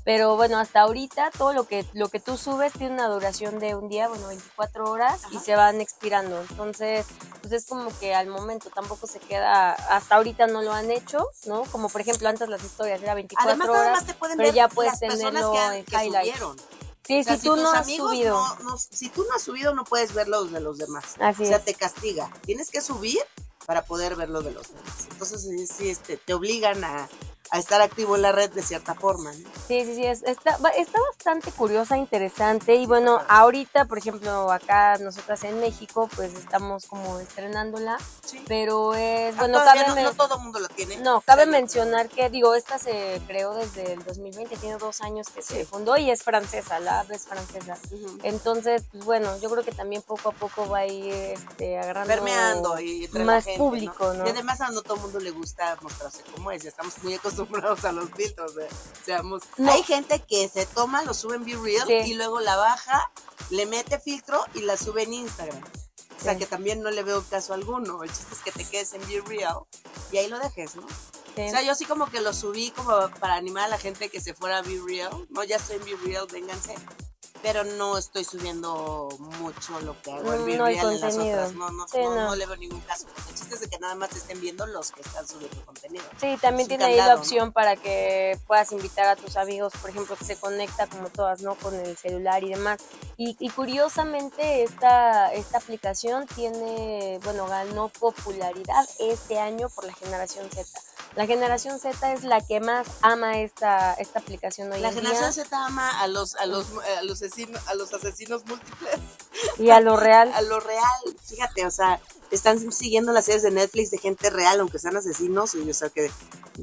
Pero 0.05 0.37
bueno, 0.37 0.59
hasta 0.59 0.83
ahorita 0.83 1.33
todo 1.37 1.53
lo 1.53 1.67
que, 1.67 1.85
lo 1.93 2.09
que 2.09 2.21
tú 2.21 2.37
subes 2.37 2.73
tiene 2.73 2.95
una 2.95 3.09
duración 3.09 3.59
de 3.59 3.75
un 3.75 3.89
día, 3.89 4.09
bueno, 4.09 4.29
24 4.29 4.89
horas 4.89 5.23
y 5.33 5.37
Ajá. 5.37 5.45
se 5.45 5.57
van 5.57 5.81
expirando. 5.81 6.41
Entonces, 6.49 7.07
pues 7.41 7.53
es 7.53 7.67
como 7.67 7.91
que 7.99 8.15
al 8.15 8.29
momento 8.29 8.71
tampoco 8.71 9.07
se 9.09 9.19
queda, 9.19 9.73
hasta 9.73 10.15
ahorita 10.15 10.47
no 10.47 10.63
lo 10.63 10.73
han 10.73 10.91
hecho, 10.93 11.27
¿no? 11.47 11.65
Como 11.65 11.89
por 11.89 12.01
ejemplo 12.01 12.29
antes 12.29 12.49
las 12.49 12.63
historias 12.63 13.03
era 13.03 13.15
24 13.15 13.51
Además, 13.51 13.69
horas. 13.69 14.07
te 14.07 14.15
pueden 14.15 14.37
pero 14.37 14.49
ver 14.49 14.55
ya 14.55 14.69
puedes 14.69 14.99
tenerlo 14.99 15.53
que, 15.53 15.79
en 15.79 15.85
que 15.85 15.99
subieron. 15.99 16.57
Sí, 17.07 17.21
O 17.21 17.25
sea, 17.25 17.37
si 17.37 17.45
tú 17.49 17.57
no 17.57 17.71
has 17.71 17.87
subido. 17.87 18.35
no- 18.35 18.59
no- 18.71 18.79
si 18.79 19.09
tú 19.11 19.25
no 19.29 19.35
has 19.37 19.43
subido, 19.43 19.75
no 19.75 19.85
puedes 19.85 20.13
ver 20.15 20.29
los 20.29 20.51
de 20.51 20.61
los 20.61 20.79
demás. 20.79 21.15
Así 21.21 21.45
o 21.45 21.47
sea, 21.47 21.59
es. 21.59 21.65
te 21.65 21.75
castiga. 21.75 22.31
Tienes 22.45 22.71
que 22.71 22.81
subir 22.81 23.19
para 23.67 23.85
poder 23.85 24.17
ver 24.17 24.29
lo 24.29 24.43
de 24.43 24.51
los 24.53 24.69
demás. 24.73 25.07
Entonces, 25.11 25.43
sí, 25.71 25.89
este, 25.91 26.17
te 26.17 26.35
obligan 26.35 26.83
a, 26.85 27.09
a 27.51 27.59
estar 27.59 27.81
activo 27.81 28.17
en 28.17 28.23
la 28.23 28.33
red 28.33 28.51
de 28.51 28.63
cierta 28.63 28.95
forma. 28.95 29.33
¿no? 29.33 29.49
Sí, 29.69 29.85
sí, 29.85 29.95
sí, 29.95 30.05
es- 30.05 30.23
está, 30.25 30.59
está 30.77 30.99
bastante 31.11 31.53
curiosa, 31.53 31.97
interesante 31.97 32.75
y 32.75 32.87
bueno, 32.87 33.21
ahorita, 33.29 33.85
por 33.85 33.99
ejemplo, 33.99 34.51
acá 34.51 34.99
nosotras 34.99 35.45
en 35.45 35.61
México, 35.61 36.09
pues 36.17 36.35
estamos 36.35 36.87
como 36.87 37.19
estrenándola, 37.21 37.99
Sí. 38.25 38.43
pero 38.49 38.95
es, 38.95 39.35
Ah, 39.37 39.41
bueno, 39.41 39.59
cabe, 39.63 39.87
no, 39.87 39.95
no 39.95 40.13
todo 40.15 40.37
el 40.37 40.43
mundo 40.43 40.59
lo 40.59 40.69
tiene. 40.69 40.97
no, 40.99 41.21
cabe 41.21 41.43
sea, 41.45 41.53
mencionar 41.53 42.09
que, 42.09 42.29
digo, 42.31 42.55
esta 42.55 42.79
se 42.79 43.21
creó 43.29 43.55
desde 43.55 43.93
el 43.93 44.03
2020, 44.05 44.57
tiene 44.57 44.77
dos 44.79 45.01
años 45.01 45.29
que 45.29 45.43
se 45.43 45.65
fundó 45.65 45.97
y 45.97 46.11
es 46.11 46.23
francesa, 46.25 46.81
la 46.81 47.01
app 47.01 47.11
es 47.13 47.25
francesa. 47.27 47.79
Ujú. 47.93 48.19
Entonces, 48.25 48.83
pues 48.91 49.05
bueno, 49.05 49.39
yo 49.39 49.49
creo 49.51 49.65
que 49.65 49.73
también 49.73 50.03
poco 50.03 50.31
a 50.31 50.33
poco 50.33 50.69
va 50.69 50.79
a 50.79 50.87
ir 50.87 51.13
este, 51.13 51.79
agarrando 51.79 52.09
permeando 52.13 52.81
y 52.81 53.09
más 53.25 53.45
gente, 53.45 53.59
público, 53.59 54.13
¿no? 54.15 54.27
Y 54.27 54.31
además 54.31 54.61
a 54.61 54.69
no 54.71 54.83
todo 54.83 54.95
el 54.97 55.01
mundo 55.03 55.21
le 55.21 55.31
gusta 55.31 55.77
mostrarse 55.81 56.23
como 56.35 56.51
es, 56.51 56.63
ya 56.65 56.71
estamos 56.71 56.95
muy 57.05 57.15
acostumbrados 57.15 57.36
a 57.39 57.93
los 57.93 58.11
filtros, 58.11 58.57
eh, 58.59 58.69
seamos. 59.05 59.43
No. 59.57 59.71
Hay 59.73 59.83
gente 59.83 60.23
que 60.27 60.49
se 60.49 60.67
toma, 60.67 61.03
lo 61.03 61.15
sube 61.15 61.37
en 61.37 61.45
Be 61.45 61.57
Real 61.57 61.87
Sí. 61.87 62.11
y 62.11 62.15
luego 62.15 62.41
la 62.41 62.57
baja, 62.57 63.11
le 63.51 63.67
mete 63.67 63.99
filtro 64.01 64.45
y 64.55 64.61
la 64.63 64.77
sube 64.77 65.03
en 65.03 65.13
Instagram. 65.15 65.63
O 66.19 66.23
sea 66.23 66.33
Sí. 66.33 66.39
que 66.39 66.47
también 66.47 66.83
no 66.83 66.91
le 66.91 67.03
veo 67.03 67.23
caso 67.29 67.53
alguno. 67.55 68.03
El 68.03 68.11
chiste 68.11 68.35
es 68.35 68.41
que 68.41 68.53
te 68.53 68.65
quedes 68.65 68.93
en 68.95 69.07
Be 69.07 69.21
Real 69.27 69.59
y 70.13 70.17
ahí 70.19 70.29
lo 70.29 70.39
dejes, 70.39 70.77
¿no? 70.77 70.87
Sí. 71.37 71.43
O 71.47 71.51
sea, 71.51 71.63
yo 71.63 71.75
sí 71.75 71.85
como 71.85 72.11
que 72.11 72.21
lo 72.23 72.33
subí 72.33 72.71
como 72.71 73.11
para 73.21 73.35
animar 73.35 73.65
a 73.65 73.69
la 73.69 73.79
gente 73.79 74.09
que 74.09 74.21
se 74.23 74.33
fuera 74.33 74.59
a 74.59 74.63
Be 74.63 74.81
Real. 74.87 75.27
No, 75.29 75.45
ya 75.45 75.57
estoy 75.57 75.77
en 75.77 75.85
Be 75.85 75.97
Real, 76.05 76.27
vénganse. 76.33 76.75
Pero 77.47 77.63
no 77.63 77.97
estoy 77.97 78.25
subiendo 78.25 79.09
mucho 79.39 79.79
lo 79.83 79.95
que 80.03 80.11
hago 80.11 80.35
en 80.35 80.45
Mm, 80.47 80.57
no 80.59 80.67
en 80.67 81.01
las 81.01 81.15
otras. 81.17 81.55
No, 81.55 81.71
no, 81.71 81.87
Sí, 81.87 81.99
no, 82.03 82.35
le 82.35 82.45
veo 82.45 82.57
ningún 82.57 82.81
caso. 82.81 83.07
El 83.29 83.35
chiste 83.37 83.55
es 83.55 83.61
de 83.61 83.69
que 83.69 83.79
nada 83.79 83.95
más 83.95 84.11
estén 84.17 84.41
viendo 84.41 84.67
los 84.67 84.91
que 84.91 85.03
están 85.03 85.29
subiendo 85.29 85.65
contenido. 85.65 86.05
Sí, 86.21 86.37
también 86.41 86.67
tiene 86.67 86.85
ahí 86.87 86.97
la 86.97 87.15
opción 87.15 87.53
para 87.53 87.77
que 87.77 88.37
puedas 88.49 88.73
invitar 88.73 89.07
a 89.07 89.15
tus 89.15 89.37
amigos, 89.37 89.73
por 89.81 89.91
ejemplo, 89.91 90.17
que 90.17 90.25
se 90.25 90.35
conecta 90.35 90.89
como 90.89 91.09
todas, 91.09 91.41
¿no? 91.43 91.55
Con 91.55 91.73
el 91.77 91.97
celular 91.97 92.43
y 92.43 92.51
demás. 92.51 92.81
Y, 93.17 93.37
y 93.39 93.49
curiosamente 93.51 94.65
esta, 94.65 95.33
esta 95.33 95.59
aplicación 95.59 96.27
tiene, 96.27 97.21
bueno, 97.23 97.47
ganó 97.47 97.91
popularidad 97.91 98.89
este 98.99 99.39
año 99.39 99.69
por 99.69 99.85
la 99.85 99.95
generación 99.95 100.51
Z. 100.51 100.67
La 101.17 101.27
generación 101.27 101.81
Z 101.81 102.13
es 102.13 102.25
la 102.25 102.47
que 102.47 102.61
más 102.61 102.87
ama 103.01 103.41
esta, 103.41 103.95
esta 103.95 104.19
aplicación 104.19 104.71
hoy 104.71 104.81
La 104.81 104.91
en 104.91 104.97
generación 104.97 105.33
día 105.33 105.45
Z 105.45 105.67
ama 105.67 105.99
a 106.03 106.07
los, 106.09 106.35
a 106.37 106.45
los, 106.45 106.67
a 106.99 107.03
los, 107.03 107.23
asesinos, 107.23 107.67
a 107.69 107.75
los 107.75 107.95
asesinos 107.95 108.45
múltiples. 108.45 108.99
y 109.59 109.71
a 109.71 109.81
lo 109.81 109.97
real. 109.97 110.31
A 110.35 110.43
lo 110.43 110.61
real. 110.61 111.17
Fíjate, 111.25 111.65
o 111.65 111.71
sea, 111.71 112.01
están 112.31 112.71
siguiendo 112.71 113.13
las 113.13 113.25
series 113.25 113.43
de 113.43 113.51
Netflix 113.51 113.91
de 113.91 113.99
gente 113.99 114.29
real, 114.29 114.61
aunque 114.61 114.79
sean 114.79 114.95
asesinos, 114.95 115.55
y, 115.55 115.71
o 115.71 115.75
sea, 115.75 115.89
que 115.89 116.11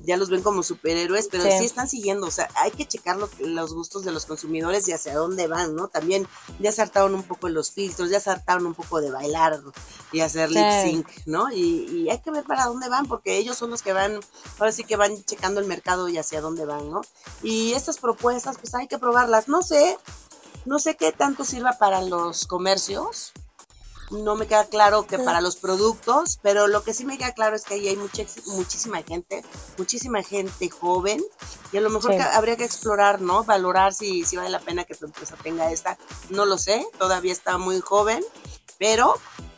ya 0.06 0.18
los 0.18 0.30
ven 0.30 0.42
como 0.42 0.64
superhéroes, 0.64 1.28
pero 1.32 1.44
sí, 1.44 1.52
Sí. 1.60 1.66
están 1.66 1.88
siguiendo. 1.88 2.28
O 2.28 2.32
sea, 2.32 2.50
hay 2.56 2.72
que 2.72 2.86
checar 2.88 3.18
lo 3.18 3.30
los 3.40 3.74
gustos 3.74 4.04
de 4.04 4.12
los 4.12 4.26
consumidores 4.26 4.88
y 4.88 4.94
hacia 4.94 5.16
dónde 5.16 5.48
van, 5.48 5.76
¿no? 5.76 5.88
También 5.88 6.28
ya 6.60 6.72
se 6.72 6.82
hartaron 6.82 7.14
un 7.14 7.24
poco 7.24 7.50
los 7.50 7.72
filtros, 7.72 8.10
ya 8.10 8.20
se 8.20 8.30
hartaron 8.32 8.66
un 8.66 8.74
poco 8.74 9.02
de 9.02 9.12
bailar 9.12 9.62
y 10.12 10.22
hacer 10.22 10.50
Sí. 10.50 10.56
lip 10.56 10.66
sync, 10.84 11.08
¿no? 11.26 11.52
Y, 11.52 11.86
y 11.90 12.10
hay 12.10 12.20
que 12.20 12.32
ver 12.32 12.44
para 12.44 12.66
dónde 12.66 12.90
van, 12.90 13.06
porque 13.06 13.38
ellos 13.38 13.58
son 13.58 13.70
los 13.70 13.82
que 13.82 13.94
van, 13.94 14.20
ahora 14.60 14.72
sí 14.72 14.84
que 14.84 14.96
van 14.96 15.24
checando 15.26 15.60
el 15.60 15.68
mercado 15.68 16.08
y 16.10 16.18
hacia 16.18 16.42
dónde 16.42 16.66
van, 16.66 16.90
¿no? 16.90 17.02
Y 17.44 17.74
estas 17.74 17.98
propuestas, 18.00 18.58
pues 18.60 18.74
hay 18.76 18.88
que 18.88 18.98
probarlas. 18.98 19.48
No 19.48 19.62
sé, 19.62 19.98
no 20.66 20.80
sé 20.80 20.96
qué 20.96 21.12
tanto 21.12 21.44
sirva 21.46 21.74
para 21.80 22.02
los 22.02 22.48
comercios. 22.48 23.34
No 24.12 24.36
me 24.36 24.46
queda 24.48 24.66
claro 24.66 25.08
que 25.08 25.18
para 25.18 25.42
los 25.42 25.56
productos, 25.56 26.40
pero 26.44 26.68
lo 26.68 26.84
que 26.84 26.94
sí 26.94 27.04
me 27.06 27.18
queda 27.18 27.32
claro 27.34 27.56
es 27.56 27.64
que 27.64 27.76
ahí 27.76 27.88
hay 27.88 27.96
mucha, 27.96 28.24
muchísima 28.48 29.02
gente, 29.02 29.44
muchísima 29.78 30.22
gente 30.22 30.70
joven, 30.70 31.24
y 31.72 31.78
a 31.78 31.82
lo 31.82 31.90
mejor 31.90 32.12
Sí. 32.12 32.18
que 32.18 32.24
habría 32.24 32.56
que 32.58 32.66
explorar, 32.66 33.22
¿no? 33.22 33.44
Valorar 33.44 33.94
si, 33.94 34.24
si 34.24 34.36
vale 34.38 34.50
la 34.50 34.60
pena 34.60 34.84
que 34.84 34.94
tu 34.96 35.06
empresa 35.06 35.36
tenga 35.42 35.72
esta. 35.72 35.98
No 36.30 36.46
lo 36.46 36.58
sé, 36.58 36.86
todavía 37.00 37.32
está 37.34 37.58
muy 37.58 37.80
joven, 37.82 38.24
pero 38.78 39.16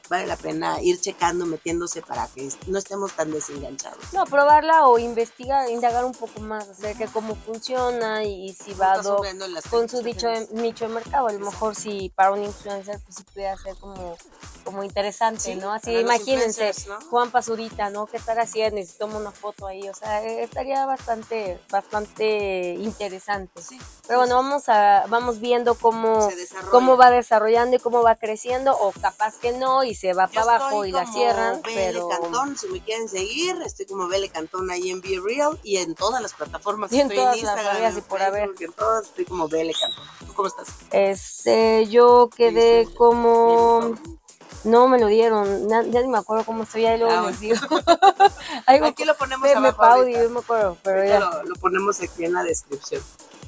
vale 0.09 0.25
la 0.27 0.35
pena 0.35 0.81
ir 0.81 0.99
checando, 1.01 1.45
metiéndose 1.45 2.01
para 2.01 2.27
que 2.27 2.49
no 2.67 2.77
estemos 2.77 3.11
tan 3.13 3.31
desenganchados. 3.31 3.97
No, 4.13 4.25
probarla 4.25 4.87
o 4.87 4.97
investigar, 4.99 5.69
indagar 5.69 6.05
un 6.05 6.13
poco 6.13 6.39
más 6.41 6.69
acerca 6.69 7.05
de 7.05 7.11
cómo 7.11 7.35
funciona 7.35 8.23
y, 8.23 8.53
si 8.53 8.73
va 8.73 8.97
do- 8.99 9.21
con 9.69 9.89
su 9.89 10.01
dicho 10.01 10.27
nicho 10.51 10.87
de 10.87 10.93
mercado. 10.93 11.27
A 11.27 11.33
lo 11.33 11.39
mejor 11.39 11.75
si 11.75 12.09
para 12.15 12.31
un 12.31 12.43
influencer 12.43 12.99
pues 13.03 13.15
sí 13.17 13.23
pudiera 13.33 13.57
ser 13.57 13.75
como, 13.77 14.15
como 14.63 14.83
interesante, 14.83 15.41
Sí, 15.41 15.55
¿no? 15.55 15.71
Así 15.73 15.91
imagínense. 15.97 16.73
Juan 17.09 17.31
Pazurita, 17.31 17.89
¿no? 17.89 18.05
¿Qué 18.05 18.17
estará 18.17 18.43
haciendo? 18.43 18.81
Si 18.81 18.97
toma 18.97 19.17
una 19.17 19.31
foto 19.31 19.67
ahí, 19.67 19.87
o 19.89 19.93
sea, 19.93 20.23
eh, 20.23 20.43
estaría 20.43 20.85
bastante, 20.85 21.59
bastante 21.69 22.73
interesante. 22.79 23.61
Sí, 23.61 23.79
Pero 24.07 24.19
bueno, 24.19 24.35
vamos 24.35 24.69
a, 24.69 25.05
vamos 25.07 25.39
viendo 25.39 25.75
cómo, 25.75 26.29
cómo 26.71 26.97
va 26.97 27.09
desarrollando 27.11 27.75
y 27.75 27.79
cómo 27.79 28.01
va 28.03 28.15
creciendo, 28.15 28.75
o 28.77 28.91
capaz 28.91 29.37
que 29.37 29.51
no, 29.51 29.83
y 29.83 29.94
se 29.95 30.13
va 30.13 30.27
Yo 30.27 30.33
para 30.41 30.57
abajo 30.57 30.85
y 30.85 30.91
la 30.91 31.05
cierran, 31.05 31.61
Bele 31.63 31.75
pero 31.93 32.09
Cantón, 32.09 32.57
si 32.57 32.67
me 32.67 32.81
quieren 32.83 33.09
seguir, 33.09 33.55
estoy 33.65 33.85
como 33.87 34.07
Bele 34.07 34.29
Cantón 34.29 34.69
ahí 34.69 34.91
en 34.91 35.01
Be 35.01 35.19
Real 35.23 35.59
y 35.63 35.77
en 35.77 35.95
todas 35.95 36.21
las 36.21 36.33
plataformas. 36.33 36.91
Y 36.91 36.99
en 37.01 37.09
estoy 37.11 37.17
todas 37.17 37.37
en 37.37 37.45
las 37.45 37.55
Instagram, 37.57 37.91
en 37.93 37.97
y 37.97 38.01
por 38.01 38.21
haber. 38.21 38.49
En 38.59 38.71
todas 38.73 39.05
estoy 39.07 39.25
como 39.25 39.47
Bele 39.47 39.73
Cantón. 39.73 40.05
¿Tú 40.27 40.33
cómo 40.33 40.47
estás? 40.47 40.67
este, 40.91 41.87
yo 41.87 42.29
quedé 42.35 42.87
como... 42.95 43.95
No 44.63 44.87
me 44.87 44.99
lo 44.99 45.05
dieron, 45.05 45.67
na- 45.67 45.83
ya 45.83 46.01
ni 46.01 46.07
me 46.07 46.17
acuerdo 46.17 46.43
cómo 46.43 46.63
estoy, 46.63 46.87
ahí 46.87 46.97
luego 46.97 47.13
Ah, 47.13 47.27
les 47.29 47.39
digo. 47.39 47.55
Algo 48.65 48.87
Aquí 48.87 49.05
lo 49.05 49.15
ponemos 49.15 49.43
me 49.43 49.67
abajo 49.67 50.07
yo 50.07 50.29
me 50.31 50.39
acuerdo, 50.39 50.77
pero 50.81 51.05
ya. 51.05 51.19
Lo, 51.19 51.43
lo 51.43 51.55
ponemos 51.57 52.01
aquí 52.01 52.25
en 52.25 52.33
la 52.33 52.41
descripción. 52.41 53.03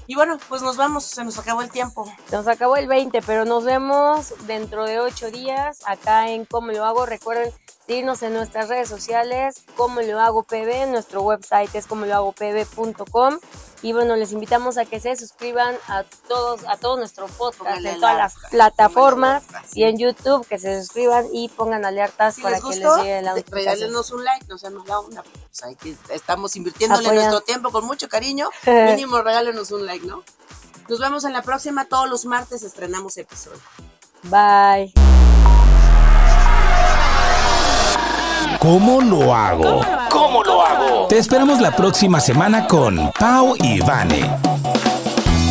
Y 0.07 0.15
bueno, 0.15 0.37
pues 0.47 0.61
nos 0.61 0.77
vamos, 0.77 1.03
se 1.03 1.23
nos 1.25 1.37
acabó 1.37 1.61
el 1.61 1.69
tiempo. 1.69 2.05
Se 2.29 2.37
nos 2.37 2.47
acabó 2.47 2.77
el 2.77 2.87
20, 2.87 3.21
pero 3.23 3.43
nos 3.43 3.65
vemos 3.65 4.33
dentro 4.47 4.85
de 4.85 4.99
8 4.99 5.31
días 5.31 5.81
acá 5.85 6.29
en 6.29 6.45
Cómo 6.45 6.71
lo 6.71 6.85
hago. 6.85 7.05
Recuerden 7.05 7.51
seguirnos 7.85 8.23
en 8.23 8.33
nuestras 8.33 8.69
redes 8.69 8.87
sociales, 8.87 9.65
Cómo 9.75 10.01
lo 10.01 10.19
hago 10.21 10.43
PB, 10.43 10.87
nuestro 10.89 11.21
website 11.21 11.75
es 11.75 11.87
como 11.87 12.05
lo 12.05 12.15
hago 12.15 12.31
pb.com. 12.31 13.39
Y 13.83 13.93
bueno, 13.93 14.15
les 14.15 14.31
invitamos 14.31 14.77
a 14.79 14.85
que 14.85 14.99
se 14.99 15.15
suscriban 15.15 15.75
a 15.87 16.03
todos, 16.27 16.61
a 16.67 16.77
todos 16.77 16.97
nuestros 16.97 17.29
podcasts 17.31 17.59
Pónganle 17.59 17.91
en 17.91 17.99
todas 17.99 18.17
las 18.17 18.33
plataformas 18.49 19.43
y 19.73 19.83
en 19.83 19.97
YouTube, 19.99 20.47
que 20.47 20.57
se 20.57 20.81
suscriban 20.81 21.27
y 21.31 21.49
pongan 21.49 21.85
alertas 21.85 22.35
Si 22.35 22.41
para 22.41 22.55
les 22.55 22.63
que 22.63 22.69
les 22.75 22.79
gustó, 22.79 22.97
llegue 23.03 23.21
la 23.21 23.31
notificación. 23.31 23.65
regálenos 23.75 24.11
un 24.11 24.23
like, 24.23 24.45
no 24.47 24.57
seamos 24.57 24.87
la 24.87 24.99
onda. 24.99 25.23
Pues 25.23 25.63
hay 25.63 25.75
que- 25.75 25.95
estamos 26.09 26.55
invirtiéndole 26.55 27.05
Apoyan. 27.07 27.25
nuestro 27.29 27.41
tiempo 27.41 27.71
con 27.71 27.85
mucho 27.85 28.09
cariño. 28.09 28.49
Mínimo 28.65 29.21
regálenos 29.21 29.69
un 29.71 29.85
like, 29.85 30.05
¿no? 30.07 30.23
Nos 30.89 30.99
vemos 30.99 31.23
en 31.25 31.33
la 31.33 31.43
próxima. 31.43 31.85
Todos 31.85 32.09
los 32.09 32.25
martes 32.25 32.63
estrenamos 32.63 33.15
episodio. 33.17 33.59
Bye. 34.23 34.93
¿Cómo 38.59 39.01
lo 39.01 39.33
hago? 39.35 39.81
¿Cómo 40.09 40.43
lo 40.43 40.61
hago? 40.61 41.07
Te 41.07 41.17
esperamos 41.17 41.59
la 41.59 41.75
próxima 41.75 42.19
semana 42.19 42.67
con 42.67 43.11
Pau 43.19 43.55
y 43.57 43.79
Vane. 43.79 44.29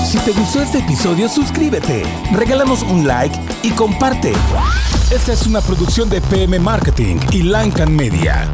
Si 0.05 0.19
te 0.19 0.33
gustó 0.33 0.63
este 0.63 0.79
episodio, 0.79 1.29
suscríbete, 1.29 2.05
regálanos 2.33 2.83
un 2.83 3.07
like 3.07 3.39
y 3.63 3.71
comparte. 3.71 4.33
Esta 5.11 5.33
es 5.33 5.47
una 5.47 5.61
producción 5.61 6.09
de 6.09 6.21
PM 6.21 6.59
Marketing 6.61 7.17
y 7.33 7.43
Lancan 7.43 7.95
Media. 7.95 8.49